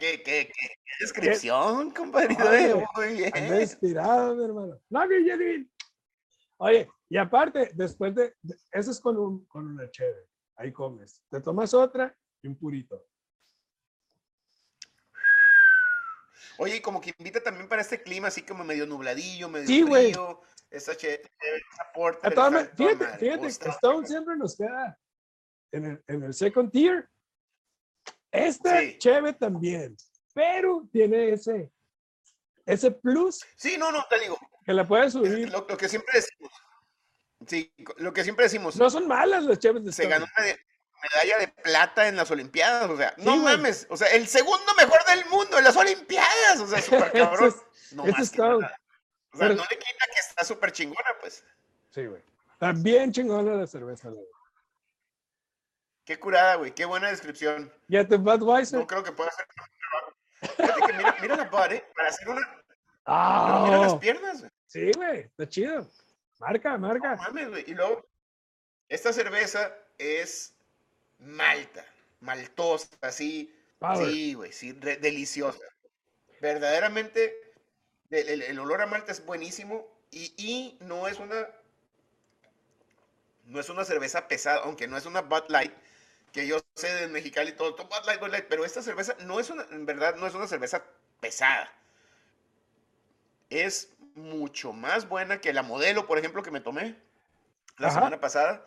[0.00, 1.92] qué, qué, qué- descripción,
[2.52, 3.60] eh, muy bien.
[3.60, 4.80] Inspirado, mi hermano.
[4.88, 5.66] No, que
[6.58, 10.28] Oye, y aparte, después de, de- eso es con, un, con una chévere.
[10.56, 11.22] Ahí comes.
[11.30, 13.04] Te tomas otra y un purito.
[16.58, 19.82] Oye, y como que invita también para este clima, así como medio nubladillo, medio Sí,
[19.82, 20.40] frío.
[20.70, 21.22] Esa chévere,
[21.72, 22.88] esa porter, A toda está ma- de toda
[23.18, 24.98] fíjate, fíjate, Stone siempre nos queda
[25.72, 27.08] en el, en el second tier.
[28.32, 28.98] Esta Sí.
[28.98, 29.96] chévere también,
[30.34, 31.70] pero tiene ese,
[32.66, 34.38] ese plus Sí, no, no, te digo.
[34.64, 35.50] que la puedes es subir.
[35.50, 36.52] Lo, lo que siempre decimos.
[37.46, 38.76] Sí, lo que siempre decimos.
[38.76, 40.58] No son malas las chéveres de se ganó una de-
[41.02, 42.88] medalla de plata en las Olimpiadas.
[42.88, 43.56] O sea, no güey.
[43.56, 43.86] mames.
[43.90, 46.60] O sea, el segundo mejor del mundo en las Olimpiadas.
[46.60, 46.80] O sea,
[47.10, 47.48] súper cabrón.
[47.48, 48.56] Eso es- no eso más es que nada.
[48.56, 51.44] O sea, Pero- no le quita que está súper chingona, pues.
[51.90, 52.22] Sí, güey.
[52.76, 54.24] Bien chingona la cerveza, güey.
[56.04, 56.74] Qué curada, güey.
[56.74, 57.72] Qué buena descripción.
[57.88, 58.78] Ya te Budweiser.
[58.80, 59.46] No creo que pueda ser.
[60.56, 61.84] Fíjate que mira, mira la Bud, ¿eh?
[61.94, 62.62] Para hacer una.
[63.06, 63.62] ¡Ah!
[63.64, 64.50] mira las piernas, güey.
[64.66, 65.88] Sí, güey, está chido.
[66.40, 67.14] Marca, No marca.
[67.16, 67.64] mames, güey.
[67.68, 68.04] Y luego,
[68.88, 70.54] esta cerveza es
[71.18, 71.84] malta,
[72.20, 73.54] maltosa, así.
[73.78, 74.08] Power.
[74.10, 75.60] Sí, güey, sí, re- deliciosa.
[76.40, 77.34] Verdaderamente,
[78.10, 81.46] el, el- el olor a malta es buenísimo y, y no es una,
[83.44, 85.72] no es una cerveza pesada, aunque no es una Bud Light,
[86.32, 89.40] que yo sé de Mexicali y todo, Bud Light, Bud Light, pero esta cerveza no
[89.40, 90.84] es una, en verdad, no es una cerveza
[91.20, 91.72] pesada.
[93.50, 96.96] Es mucho más buena que la modelo, por ejemplo, que me tomé
[97.78, 97.90] la Ajá.
[97.90, 98.66] semana pasada.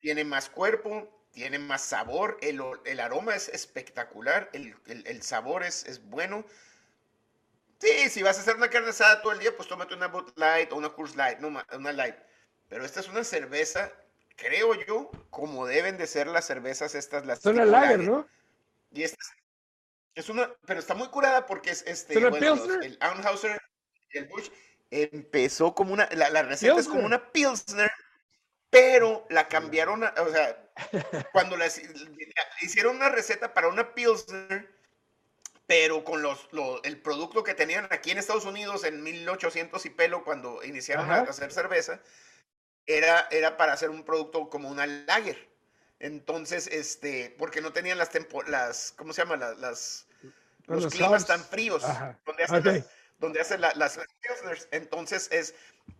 [0.00, 2.60] Tiene más cuerpo, tiene más sabor, el,
[3.00, 6.44] aroma es espectacular, el, el- el sabor es, es bueno.
[7.80, 10.30] Sí, si vas a hacer una carne asada todo el día, pues tómate una Bud
[10.36, 12.16] Light o una Coors Light, no, una Light.
[12.68, 13.90] Pero esta es una cerveza,
[14.36, 18.26] creo yo, como deben de ser las cervezas estas, las una tipo lager, ¿no?
[18.92, 19.22] Y esta
[20.14, 22.84] es, una, pero está muy curada porque es este, ¿Es una bueno, los- Pilsner?
[22.84, 23.60] el Anheuser,
[24.10, 24.50] el Busch,
[24.90, 27.06] empezó como una, la, la receta es como Pilsner.
[27.20, 27.92] una Pilsner,
[28.70, 30.70] pero la cambiaron, a- o sea,
[31.32, 31.88] cuando la hici-
[32.62, 34.68] hicieron una receta para una Pilsner,
[35.66, 39.90] pero con los, lo- el producto que tenían aquí en Estados Unidos en 1800 y
[39.90, 41.30] pelo, cuando iniciaron a Ajá.
[41.30, 42.00] hacer cerveza,
[42.96, 45.48] era, era para hacer un producto como una lager.
[45.98, 49.36] Entonces, este, porque no tenían las, tempo- las ¿cómo se llama?
[49.36, 50.06] Las, los,
[50.66, 52.18] los climas tan fríos, Ajá.
[52.24, 52.84] donde hacen, las,
[53.18, 54.68] donde hacen la- las, pilsners.
[54.70, 55.54] Entonces es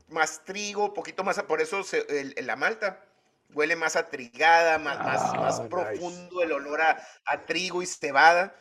[0.09, 3.05] más trigo, poquito más, por eso se- el- el- la malta
[3.53, 5.69] huele más a trigada, más, más, Ah, más nice.
[5.69, 8.55] profundo el olor a, a trigo y cebada,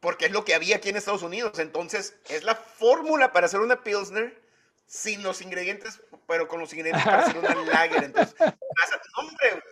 [0.00, 1.58] porque es lo que había aquí en Estados Unidos.
[1.58, 4.42] Entonces es la fórmula para hacer una pilsner
[4.86, 8.04] sin los ingredientes, pero con los ingredientes para hacer una lager.
[8.04, 9.62] Entonces, pasa- no, hombre,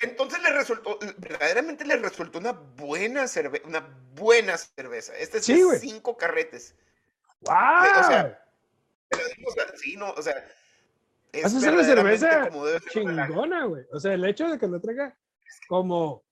[0.00, 3.80] entonces le resultó, verdaderamente le resultó una buena cerveza, una
[4.14, 5.16] buena cerveza.
[5.16, 5.78] Este es Sí, de güey.
[5.78, 6.74] cinco carretes.
[7.40, 7.54] ¡Wow!
[7.54, 8.44] o sea,
[9.08, 10.34] Te lo digo, o sea, sí, no, o sea,
[11.32, 12.50] es Vas a hacer cerveza
[12.90, 13.84] chingona, güey.
[13.92, 15.16] O sea, el hecho de que no traiga
[15.68, 16.24] como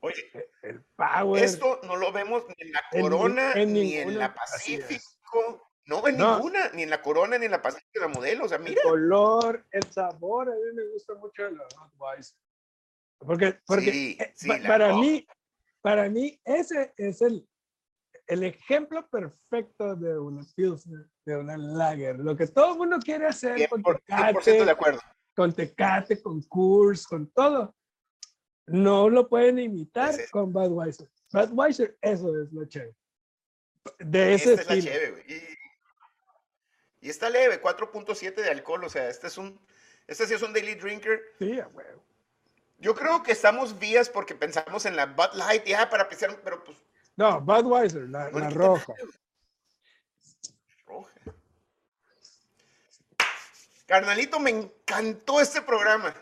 [0.00, 0.30] Oye,
[0.62, 1.44] el power.
[1.44, 4.34] esto no lo vemos ni en la Corona en ni en la.
[4.34, 5.61] Pacífico.
[5.86, 6.36] No, en No.
[6.36, 8.44] ninguna, ni en la Corona ni en la Pacífico de modelo.
[8.44, 8.82] O sea, el mira.
[8.82, 12.36] color, el sabor, a mí me gusta mucho la Budweiser.
[13.18, 15.26] Porque, porque Sí, eh, sí, pa- la- para mí,
[15.80, 17.48] para mí, ese es el,
[18.26, 22.18] el ejemplo perfecto de una Pilsner, de una Lager.
[22.20, 25.00] Lo que todo el mundo quiere hacer 100%, con 100% de Tecate, acuerdo.
[25.34, 27.74] con Tecate, con Coors, con todo.
[28.68, 31.08] No lo pueden imitar es- con Budweiser.
[31.32, 32.94] Budweiser, eso es lo chévere.
[33.98, 34.94] De ese Esta es la estilo.
[34.94, 35.24] chévere.
[35.28, 35.61] Y,
[37.02, 38.84] y está leve, 4.7 de alcohol.
[38.84, 39.60] O sea, este es un.
[40.06, 41.20] Este sí es un daily drinker.
[41.38, 42.02] Sí, huevo.
[42.78, 46.64] Yo creo que estamos vías porque pensamos en la Bud Light, ya para apreciar, pero
[46.64, 46.76] pues
[47.16, 48.92] No, Budweiser, la, no la roja.
[48.98, 49.12] güey.
[50.86, 51.10] Roja.
[53.86, 56.14] Carnalito, me encantó este programa.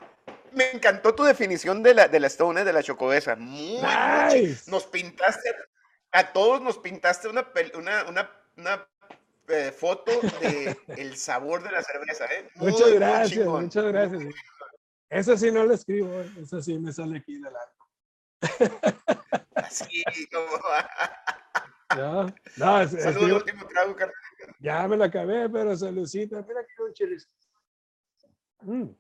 [0.53, 3.37] Me encantó tu definición de la, de la Stone, de la chocobesa.
[3.37, 4.71] Muy, Nice.
[4.71, 5.55] Nos pintaste,
[6.11, 8.89] a todos nos pintaste una, una, una, una,
[9.51, 12.49] eh, foto de el sabor de la cerveza, ¿eh?
[12.57, 14.23] Muy, Muchas gracias, muchas gracias.
[15.09, 17.87] Eso sí no lo escribo, eh, eso sí me sale aquí del alma.
[19.55, 20.47] Así como...
[21.97, 22.23] No,
[22.57, 24.15] no, es- Saludos al escribo- último trago, carnal.
[24.61, 26.41] ya me lo acabé, pero saludcita.
[26.47, 27.29] Mira que un chilis.
[28.61, 28.91] Mm.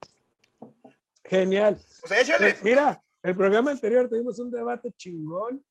[1.25, 1.81] Genial.
[2.11, 2.51] Échale.
[2.55, 5.65] Pues mira, el programa anterior tuvimos un debate chingón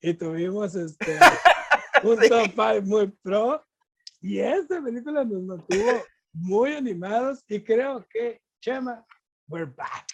[0.00, 1.18] y tuvimos este
[2.04, 2.28] un Sí.
[2.30, 3.62] top 5 muy pro.
[4.22, 9.04] Y esta película nos mantuvo muy animados y creo que, Chema,
[9.48, 10.06] we're back.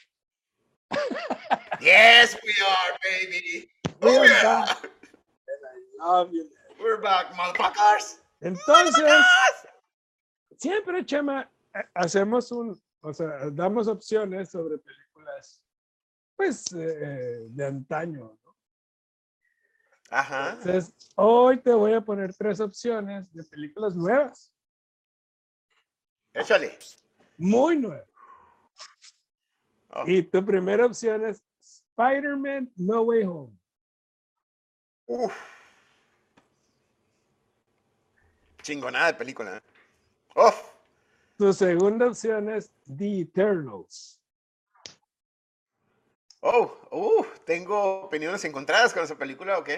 [1.80, 3.68] Yes, we are, baby.
[4.00, 4.42] We are yeah.
[4.42, 4.82] back.
[4.82, 5.62] And
[6.00, 6.48] I love you.
[6.80, 8.18] We're back, motherfuckers.
[8.40, 9.26] Entonces,
[10.56, 15.60] siempre, Chema, eh, hacemos un, o sea, damos opciones sobre películas,
[16.34, 18.47] pues, eh, de antaño, ¿no?
[20.10, 20.52] Ajá.
[20.52, 24.52] Entonces, hoy te voy a poner tres opciones de películas nuevas,
[26.32, 26.78] Échale.
[27.36, 28.06] muy nuevas.
[29.90, 33.58] Oh, Y tu primera opción es Spider-Man No Way Home.
[35.06, 35.34] uf.
[38.62, 39.62] Chingonada de película.
[40.34, 40.54] Uf.
[41.38, 44.20] Tu segunda opción es The Eternals.
[46.40, 49.70] Oh, uh, tengo opiniones encontradas con esa película, ¿ok?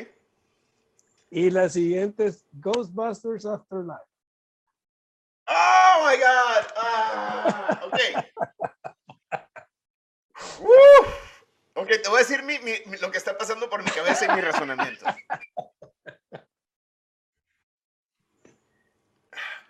[1.31, 4.03] Y la siguiente es Ghostbusters Afterlife.
[5.47, 6.67] Oh my God.
[6.77, 7.99] Ah, ok.
[10.61, 11.31] Uf.
[11.75, 12.45] Ok, te voy a decir
[13.01, 15.07] lo que está pasando por mi cabeza y mi razonamiento.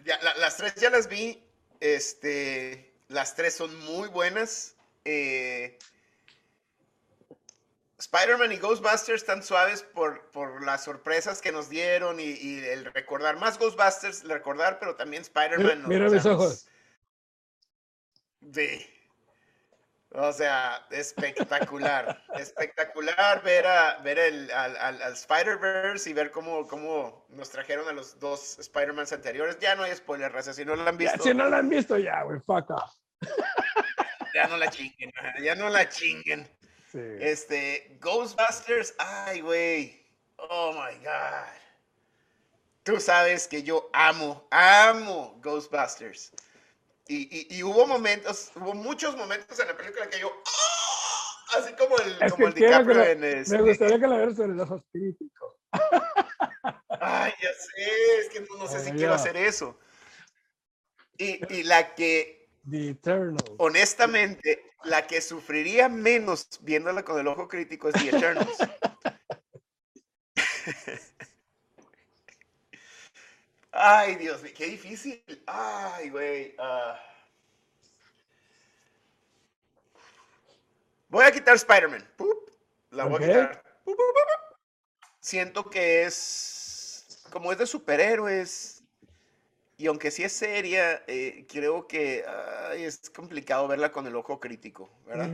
[0.04, 1.44] Ya, las tres ya las vi.
[1.78, 4.76] Este, las tres son muy buenas.
[5.04, 5.78] Eh,
[8.00, 13.36] Spider-Man y Ghostbusters están suaves por, por, las sorpresas que nos dieron y, el recordar
[13.36, 15.84] más Ghostbusters, el recordar, pero también Spider-Man.
[15.86, 16.66] Mira, mis ojos.
[18.54, 18.86] Sí.
[20.12, 27.26] O sea, espectacular, espectacular ver a ver el, al, al, Spider-Verse y ver cómo, cómo
[27.28, 29.58] nos trajeron a los dos Spider-Mans anteriores.
[29.60, 31.22] Ya no hay spoiler, raza, si no lo han visto.
[31.22, 32.94] si no lo han visto ya, güey, fuck off.
[34.34, 36.48] Ya no la chinguen, ya no la chinguen.
[36.94, 40.04] Este, Ghostbusters, ay, güey.
[40.36, 41.60] Oh my God.
[42.82, 46.32] Tú sabes que yo amo, amo Ghostbusters.
[47.06, 51.58] Y, y, hubo momentos, hubo muchos momentos en la película que yo, ¡ah!
[51.58, 53.56] así como el, como el DiCaprio en este.
[53.56, 55.58] Me gustaría que la vieras sobre el ojo crítico.
[57.00, 59.76] Ay, ya sé, es que no, sé si quiero hacer eso.
[61.18, 62.39] Y, y la que,
[62.70, 63.44] The Eternal.
[63.58, 68.56] honestamente, la que sufriría menos viéndola con el ojo crítico es The Eternals.
[73.72, 75.22] Ay, Dios mío, qué difícil.
[75.46, 76.54] Ay, güey.
[76.58, 76.98] Ah.
[81.08, 82.06] Voy a quitar Spider-Man.
[82.90, 83.64] La voy a quitar.
[85.20, 87.26] Siento que es.
[87.30, 88.79] Como es de superhéroes,
[89.80, 92.22] y aunque sí es seria, eh, creo que
[92.74, 95.30] es complicado verla con el ojo crítico, ¿verdad?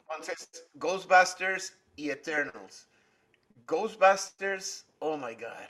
[0.00, 2.88] Entonces, Ghostbusters y Eternals.
[3.64, 5.68] Ghostbusters, oh my God.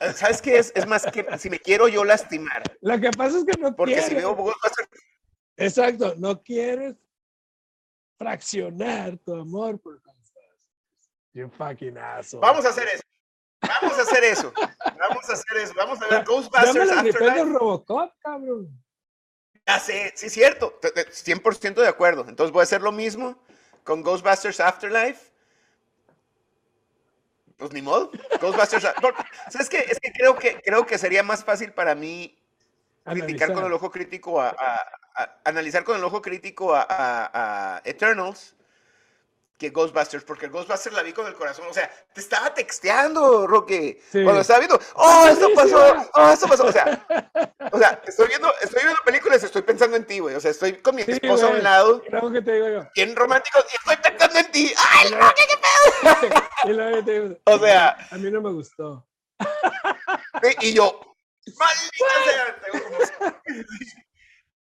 [0.00, 0.72] Ah, ¿Sabes qué es?
[0.74, 2.64] Es más que si me quiero yo lastimar.
[2.80, 4.88] Lo que pasa es que no Porque si veo Ghostbusters...
[5.56, 6.96] Exacto, no quieres
[8.18, 10.48] fraccionar tu amor por Ghostbusters.
[11.32, 12.40] You fucking asshole.
[12.40, 13.04] Vamos a hacer eso.
[13.68, 14.52] Vamos a hacer eso.
[14.98, 15.74] Vamos a hacer eso.
[15.76, 17.44] Vamos a ver Ghostbusters Afterlife.
[17.44, 18.68] Robocop, cabrón.
[19.66, 20.78] Ya sé, sí, cierto.
[20.80, 22.26] 100% de acuerdo.
[22.28, 23.38] Entonces voy a hacer lo mismo
[23.82, 25.32] con Ghostbusters Afterlife.
[27.56, 28.10] Pues ni modo.
[28.40, 28.84] Ghostbusters.
[29.50, 29.78] ¿Sabes qué?
[29.78, 32.36] Es que creo que, creo que sería más fácil para mí
[33.04, 34.54] criticar con el ojo crítico a,
[35.44, 38.54] analizar con el ojo crítico a Eternals
[39.58, 44.02] que Ghostbusters, porque Ghostbusters la vi con el corazón, o sea, te estaba texteando, Roque,
[44.10, 47.06] cuando estaba viendo, oh, esto pasó, oh, esto pasó, o sea,
[47.70, 50.74] o sea, estoy viendo, estoy viendo películas, estoy pensando en ti, güey, o sea, estoy
[50.78, 52.88] con mi esposa a un lado, que te digo yo.
[52.94, 55.56] bien romántico, y estoy pensando en ti, ay, Roque, qué
[56.66, 59.06] pedo, o sea, a mí no me gustó.
[60.60, 61.00] y yo,
[61.46, 63.40] maldita sea,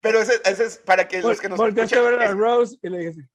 [0.02, 2.88] pero ese, ese, es para que los que nos Volteaste a ver a Rose y
[2.88, 3.28] le dije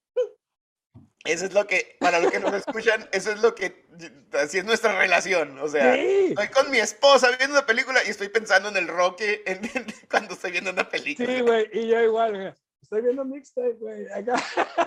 [1.32, 3.86] eso es lo que, para los que nos escuchan, eso es lo que,
[4.32, 5.58] así es nuestra relación.
[5.58, 9.42] O sea, estoy con mi esposa viendo una película y estoy pensando en el Roque
[10.10, 11.28] cuando estoy viendo una película.
[11.28, 14.42] Sí, güey, y yo igual, Estoy viendo mixtape, güey, acá.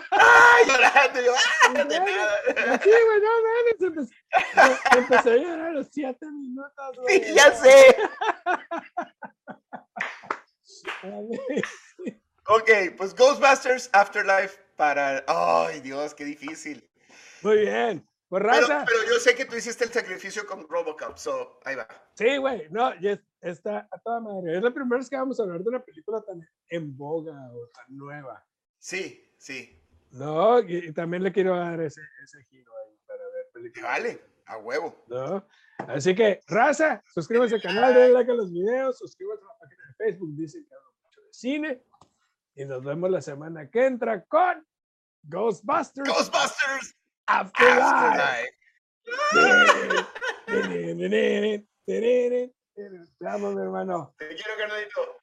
[0.10, 1.22] ¡Ay, llorando!
[1.22, 2.80] Yo, ¡ah, de nada!
[2.82, 4.16] Sí, güey, no mames, empecé,
[4.98, 7.24] empecé a llorar a los siete minutos, güey.
[7.24, 7.96] Sí, ya sé.
[12.48, 15.24] ok, pues Ghostbusters Afterlife para.
[15.28, 16.84] ¡Ay, Dios, qué difícil!
[17.44, 18.04] Muy bien.
[18.28, 21.88] Pues, pero, pero, yo sé que tú hiciste el sacrificio con Robocop, so ahí va.
[22.16, 22.92] Sí, güey, no,
[23.42, 24.58] está a toda madre.
[24.58, 27.68] Es la primera vez que vamos a hablar de una película tan en boga o
[27.68, 28.44] tan nueva.
[28.80, 29.80] Sí, sí.
[30.14, 33.92] No, y, también le quiero dar ese, ese giro ahí para ver películas.
[33.92, 35.04] Vale, a huevo.
[35.10, 35.46] ¿No?
[35.78, 39.84] Así que, raza, suscríbanse al canal, denle like a los videos, suscríbanse a la página
[39.90, 41.84] de Facebook, dicen que hablo mucho de cine.
[42.56, 44.66] Y nos vemos la semana que entra con
[45.30, 46.08] Ghostbusters.
[46.08, 46.94] Ghostbusters
[47.28, 48.52] Afterlife.
[53.18, 54.14] Te amo, mi hermano.
[54.18, 55.21] Te quiero, carnalito.